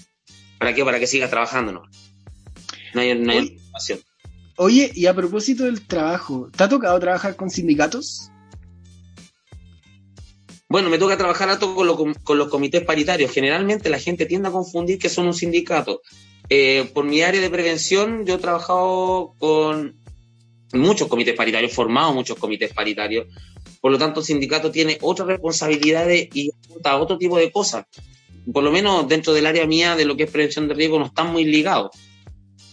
¿Para 0.57 0.73
qué? 0.73 0.83
Para 0.83 0.99
que 0.99 1.07
sigas 1.07 1.29
trabajando, 1.29 1.71
¿no? 1.71 1.83
No 2.93 3.01
hay, 3.01 3.17
no 3.17 3.31
hay 3.31 3.57
Oye, 4.57 4.91
y 4.93 5.05
a 5.05 5.13
propósito 5.13 5.63
del 5.63 5.87
trabajo, 5.87 6.49
¿te 6.53 6.63
ha 6.63 6.67
tocado 6.67 6.99
trabajar 6.99 7.37
con 7.37 7.49
sindicatos? 7.49 8.29
Bueno, 10.71 10.91
me 10.91 10.99
toca 10.99 11.17
trabajar 11.17 11.49
alto 11.49 11.73
con, 11.73 12.13
con, 12.13 12.37
los 12.37 12.47
comités 12.47 12.83
paritarios. 12.83 13.31
Generalmente 13.31 13.89
la 13.89 13.97
gente 13.97 14.27
tiende 14.27 14.49
a 14.49 14.51
confundir 14.51 14.99
que 14.99 15.09
son 15.09 15.25
un 15.25 15.33
sindicato. 15.33 16.03
Eh, 16.47 16.87
por 16.93 17.05
mi 17.05 17.23
área 17.23 17.41
de 17.41 17.49
prevención, 17.49 18.23
yo 18.23 18.35
he 18.35 18.37
trabajado 18.37 19.33
con 19.39 19.95
muchos 20.73 21.07
comités 21.07 21.35
paritarios, 21.35 21.73
formado 21.73 22.13
muchos 22.13 22.37
comités 22.37 22.71
paritarios. 22.71 23.25
Por 23.81 23.91
lo 23.91 23.97
tanto, 23.97 24.19
el 24.19 24.27
sindicato 24.27 24.69
tiene 24.69 24.99
otras 25.01 25.27
responsabilidades 25.27 26.29
y 26.35 26.51
otro 26.83 27.17
tipo 27.17 27.39
de 27.39 27.51
cosas. 27.51 27.87
Por 28.53 28.63
lo 28.63 28.71
menos 28.71 29.07
dentro 29.07 29.33
del 29.33 29.47
área 29.47 29.65
mía 29.65 29.95
de 29.95 30.05
lo 30.05 30.15
que 30.15 30.25
es 30.25 30.31
prevención 30.31 30.67
de 30.67 30.75
riesgo 30.75 30.99
no 30.99 31.07
están 31.07 31.31
muy 31.31 31.45
ligados 31.45 31.89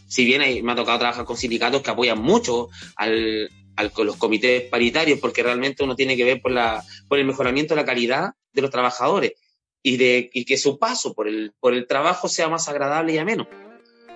si 0.09 0.25
bien 0.25 0.65
me 0.65 0.73
ha 0.73 0.77
tocado 0.77 0.99
trabajar 1.01 1.25
con 1.25 1.37
sindicatos 1.37 1.83
que 1.83 1.91
apoyan 1.91 2.21
mucho 2.21 2.69
al, 2.95 3.51
con 3.93 4.07
los 4.07 4.17
comités 4.17 4.63
paritarios, 4.71 5.19
porque 5.19 5.43
realmente 5.43 5.85
uno 5.85 5.97
tiene 5.97 6.17
que 6.17 6.25
ver 6.25 6.41
por, 6.41 6.53
la, 6.53 6.83
por 7.09 7.19
el 7.19 7.27
mejoramiento 7.27 7.75
de 7.75 7.81
la 7.81 7.87
calidad 7.87 8.31
de 8.53 8.63
los 8.63 8.71
trabajadores 8.71 9.33
y, 9.83 9.97
de, 9.97 10.31
y 10.33 10.45
que 10.45 10.57
su 10.57 10.79
paso 10.79 11.15
por 11.15 11.29
el, 11.29 11.53
por 11.61 11.75
el 11.75 11.87
trabajo 11.87 12.29
sea 12.29 12.49
más 12.49 12.69
agradable 12.69 13.13
y 13.13 13.19
ameno. 13.19 13.49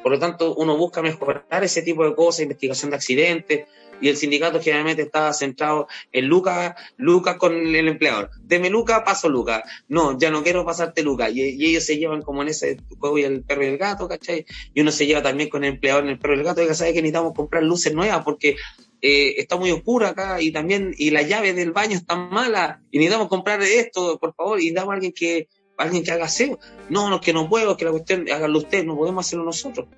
Por 0.02 0.12
lo 0.12 0.18
tanto, 0.18 0.54
uno 0.54 0.76
busca 0.76 1.02
mejorar 1.02 1.62
ese 1.62 1.82
tipo 1.82 2.04
de 2.04 2.14
cosas, 2.14 2.40
investigación 2.40 2.90
de 2.90 2.96
accidentes, 2.96 3.68
y 4.00 4.08
el 4.08 4.16
sindicato 4.16 4.60
generalmente 4.60 5.02
está 5.02 5.32
centrado 5.32 5.88
en 6.12 6.26
Lucas, 6.26 6.74
Lucas 6.96 7.36
con 7.36 7.54
el 7.54 7.88
empleador. 7.88 8.30
Deme 8.42 8.70
Lucas, 8.70 9.02
paso 9.04 9.28
Lucas. 9.28 9.62
No, 9.88 10.18
ya 10.18 10.30
no 10.30 10.42
quiero 10.42 10.64
pasarte 10.64 11.02
Lucas. 11.02 11.30
Y, 11.34 11.42
ellos 11.42 11.84
se 11.84 11.98
llevan 11.98 12.22
como 12.22 12.42
en 12.42 12.48
ese 12.48 12.78
juego 12.98 13.18
y 13.18 13.22
el 13.24 13.42
perro 13.42 13.64
y 13.64 13.66
el 13.66 13.78
gato, 13.78 14.08
¿cachai? 14.08 14.46
Y 14.74 14.80
uno 14.80 14.90
se 14.90 15.06
lleva 15.06 15.22
también 15.22 15.48
con 15.48 15.64
el 15.64 15.74
empleador 15.74 16.04
en 16.04 16.10
el 16.10 16.18
perro 16.18 16.34
y 16.34 16.38
el 16.38 16.44
gato, 16.44 16.62
y 16.62 16.66
que 16.66 16.74
sabe 16.74 16.92
que 16.92 17.02
necesitamos 17.02 17.34
comprar 17.34 17.62
luces 17.62 17.94
nuevas 17.94 18.22
porque 18.24 18.56
eh, 19.02 19.34
está 19.38 19.56
muy 19.56 19.70
oscura 19.70 20.10
acá 20.10 20.40
y 20.40 20.50
también, 20.50 20.94
y 20.96 21.10
la 21.10 21.22
llave 21.22 21.52
del 21.52 21.72
baño 21.72 21.96
está 21.96 22.16
mala, 22.16 22.82
y 22.90 22.98
necesitamos 22.98 23.28
comprar 23.28 23.62
esto, 23.62 24.18
por 24.18 24.34
favor, 24.34 24.58
y 24.58 24.64
necesitamos 24.64 24.92
a 24.92 24.94
alguien 24.94 25.12
que, 25.12 25.48
alguien 25.78 26.04
que 26.04 26.12
haga 26.12 26.24
aseo. 26.24 26.58
No, 26.88 27.08
no, 27.08 27.20
que 27.20 27.32
no 27.32 27.48
puedo, 27.48 27.76
que 27.76 27.84
la 27.84 27.92
cuestión, 27.92 28.26
hágalo 28.30 28.58
usted, 28.58 28.84
no 28.84 28.96
podemos 28.96 29.26
hacerlo 29.26 29.44
nosotros. 29.44 29.88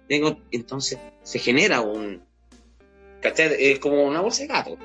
Entonces, 0.50 0.98
se 1.22 1.38
genera 1.38 1.80
un, 1.80 2.22
¿cachai? 3.22 3.54
Es 3.58 3.78
como 3.78 4.04
una 4.04 4.20
bolsa 4.20 4.42
de 4.42 4.48
gato. 4.48 4.76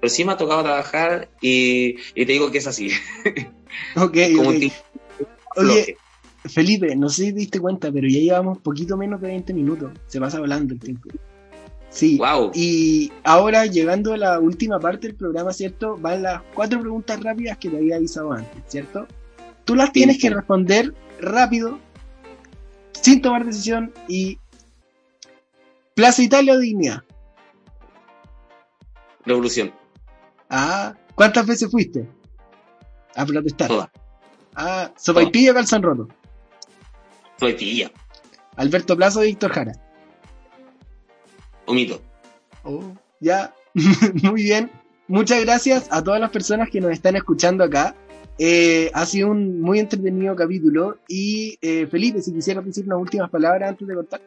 Pero 0.00 0.10
sí 0.10 0.24
me 0.24 0.32
ha 0.32 0.36
tocado 0.36 0.62
trabajar 0.62 1.28
y, 1.40 1.94
te 2.14 2.24
digo 2.24 2.50
que 2.50 2.58
es 2.58 2.66
así. 2.66 2.90
Ok, 3.94 4.16
Oye, 5.56 5.96
Felipe, 6.44 6.96
no 6.96 7.08
sé 7.08 7.26
si 7.26 7.32
te 7.32 7.38
diste 7.38 7.60
cuenta, 7.60 7.92
pero 7.92 8.08
ya 8.08 8.18
llevamos 8.18 8.58
poquito 8.58 8.96
menos 8.96 9.20
de 9.20 9.28
20 9.28 9.54
minutos. 9.54 9.92
Se 10.08 10.18
pasa 10.18 10.38
hablando 10.38 10.74
el 10.74 10.80
tiempo. 10.80 11.08
Sí. 11.90 12.18
Wow. 12.18 12.52
Y 12.54 13.12
ahora, 13.24 13.66
llegando 13.66 14.12
a 14.12 14.16
la 14.16 14.40
última 14.40 14.80
parte 14.80 15.08
del 15.08 15.16
programa, 15.16 15.52
¿cierto? 15.52 15.96
Van 15.98 16.22
las 16.22 16.42
cuatro 16.54 16.80
preguntas 16.80 17.22
rápidas 17.22 17.58
que 17.58 17.68
te 17.68 17.76
había 17.76 17.96
avisado 17.96 18.32
antes, 18.32 18.62
¿cierto? 18.66 19.06
Tú 19.64 19.74
las 19.74 19.92
tienes 19.92 20.18
que 20.18 20.30
responder 20.30 20.94
rápido, 21.20 21.78
sin 22.92 23.20
tomar 23.20 23.44
decisión 23.44 23.92
y. 24.08 24.38
Plaza 25.94 26.22
Italia 26.22 26.54
o 26.54 26.58
Dignidad. 26.58 27.02
Revolución. 29.24 29.72
Ah, 30.48 30.94
¿cuántas 31.14 31.46
veces 31.46 31.70
fuiste? 31.70 32.08
A 33.14 33.24
protestar. 33.24 33.68
Todas. 33.68 33.88
Ah, 34.54 34.92
Sopaipilla 34.96 35.52
o 35.52 35.54
Calzón 35.54 35.82
Roto. 35.82 36.08
Sopaipilla. 37.38 37.90
Alberto 38.56 38.96
Plazo 38.96 39.20
o 39.20 39.22
Víctor 39.22 39.52
Jara. 39.52 39.72
Omito. 41.66 42.00
Oh, 42.64 42.92
ya. 43.20 43.54
Muy 44.22 44.42
bien. 44.42 44.70
Muchas 45.08 45.40
gracias 45.42 45.88
a 45.90 46.02
todas 46.02 46.20
las 46.20 46.30
personas 46.30 46.70
que 46.70 46.80
nos 46.80 46.92
están 46.92 47.16
escuchando 47.16 47.64
acá. 47.64 47.96
Eh, 48.38 48.90
ha 48.94 49.04
sido 49.06 49.30
un 49.30 49.60
muy 49.60 49.80
entretenido 49.80 50.34
capítulo. 50.34 50.98
Y 51.08 51.58
eh, 51.60 51.86
Felipe, 51.86 52.22
si 52.22 52.32
quisieras 52.32 52.64
decir 52.64 52.86
unas 52.86 53.00
últimas 53.00 53.28
palabras 53.30 53.70
antes 53.70 53.86
de 53.86 53.94
cortar. 53.94 54.20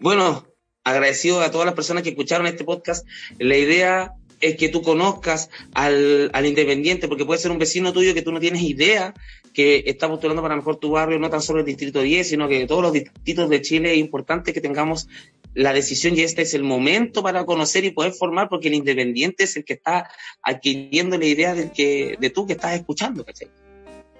Bueno, 0.00 0.44
agradecido 0.84 1.40
a 1.40 1.50
todas 1.50 1.66
las 1.66 1.74
personas 1.74 2.02
que 2.02 2.10
escucharon 2.10 2.46
este 2.46 2.64
podcast. 2.64 3.06
La 3.38 3.56
idea 3.56 4.14
es 4.40 4.56
que 4.56 4.68
tú 4.68 4.82
conozcas 4.82 5.50
al, 5.74 6.30
al, 6.32 6.46
independiente, 6.46 7.08
porque 7.08 7.24
puede 7.24 7.40
ser 7.40 7.50
un 7.50 7.58
vecino 7.58 7.92
tuyo 7.92 8.14
que 8.14 8.22
tú 8.22 8.32
no 8.32 8.40
tienes 8.40 8.62
idea 8.62 9.14
que 9.52 9.84
está 9.86 10.08
postulando 10.08 10.42
para 10.42 10.54
mejor 10.54 10.76
tu 10.76 10.90
barrio, 10.90 11.18
no 11.18 11.30
tan 11.30 11.42
solo 11.42 11.60
el 11.60 11.66
distrito 11.66 12.00
10, 12.00 12.28
sino 12.28 12.48
que 12.48 12.66
todos 12.66 12.82
los 12.82 12.92
distritos 12.92 13.50
de 13.50 13.60
Chile 13.60 13.92
es 13.92 13.98
importante 13.98 14.52
que 14.52 14.60
tengamos 14.60 15.08
la 15.54 15.72
decisión 15.72 16.16
y 16.16 16.20
este 16.20 16.42
es 16.42 16.54
el 16.54 16.62
momento 16.62 17.22
para 17.22 17.44
conocer 17.44 17.84
y 17.84 17.90
poder 17.90 18.12
formar, 18.12 18.48
porque 18.48 18.68
el 18.68 18.74
independiente 18.74 19.44
es 19.44 19.56
el 19.56 19.64
que 19.64 19.72
está 19.72 20.08
adquiriendo 20.42 21.18
la 21.18 21.24
idea 21.24 21.54
del 21.54 21.72
que, 21.72 22.16
de 22.20 22.30
tú 22.30 22.46
que 22.46 22.52
estás 22.52 22.74
escuchando, 22.74 23.24
¿cachai? 23.24 23.48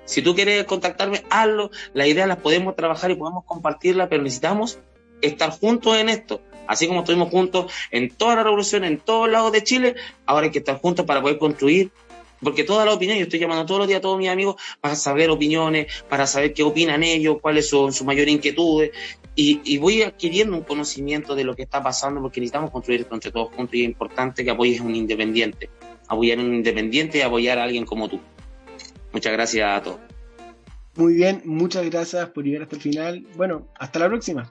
Si 0.05 0.23
tú 0.23 0.35
quieres 0.35 0.64
contactarme, 0.64 1.23
hazlo, 1.29 1.71
la 1.92 2.07
idea 2.07 2.27
la 2.27 2.40
podemos 2.40 2.75
trabajar 2.75 3.11
y 3.11 3.14
podemos 3.14 3.44
compartirla, 3.44 4.09
pero 4.09 4.23
necesitamos 4.23 4.81
estar 5.23 5.51
juntos 5.51 5.97
en 5.97 6.09
esto. 6.09 6.41
Así 6.67 6.87
como 6.87 7.01
estuvimos 7.01 7.31
juntos 7.31 7.73
en 7.91 8.11
toda 8.11 8.37
la 8.37 8.43
revolución, 8.43 8.85
en 8.85 8.99
todos 8.99 9.29
lados 9.29 9.53
de 9.53 9.65
Chile, 9.65 9.95
ahora 10.27 10.47
hay 10.47 10.53
que 10.53 10.59
estar 10.59 10.79
juntos 10.79 11.07
para 11.07 11.23
poder 11.23 11.39
construir. 11.39 11.91
Porque 12.41 12.63
toda 12.63 12.85
la 12.85 12.93
opinión, 12.93 13.19
yo 13.19 13.25
estoy 13.25 13.41
llamando 13.41 13.67
todos 13.67 13.81
los 13.81 13.89
días 13.89 13.99
a 13.99 14.03
todos 14.03 14.19
mis 14.19 14.29
amigos 14.29 14.57
para 14.81 14.95
saber 14.95 15.31
opiniones, 15.31 16.05
para 16.09 16.27
saber 16.27 16.53
qué 16.53 16.63
opinan 16.63 17.03
ellos, 17.03 17.39
cuáles 17.41 17.69
son 17.69 17.93
sus 17.93 18.07
mayores 18.07 18.33
inquietudes. 18.33 18.93
Y, 19.35 19.79
voy 19.79 20.03
adquiriendo 20.03 20.57
un 20.57 20.65
conocimiento 20.65 21.37
de 21.37 21.45
lo 21.45 21.55
que 21.55 21.63
está 21.63 21.81
pasando 21.81 22.21
porque 22.21 22.41
necesitamos 22.41 22.73
construir 22.73 23.03
esto 23.03 23.15
entre 23.15 23.31
todos 23.31 23.55
juntos 23.55 23.75
y 23.75 23.83
es 23.83 23.89
importante 23.89 24.45
que 24.45 24.51
apoyes 24.51 24.81
a 24.81 24.85
un 24.85 24.97
independiente. 24.97 25.71
Apoyar 26.09 26.39
a 26.39 26.43
un 26.43 26.55
independiente 26.55 27.19
y 27.19 27.21
apoyar 27.21 27.59
a 27.59 27.65
alguien 27.65 27.87
como 27.87 28.09
tú. 28.09 28.21
Muchas 29.13 29.33
gracias 29.33 29.79
a 29.79 29.83
todos. 29.83 30.01
Muy 30.97 31.15
bien, 31.15 31.43
muchas 31.45 31.89
gracias 31.89 32.29
por 32.31 32.45
llegar 32.45 32.63
hasta 32.63 32.77
el 32.77 32.83
final. 32.83 33.27
Bueno, 33.37 33.69
hasta 33.79 34.01
la 34.01 34.09
próxima. 34.09 34.51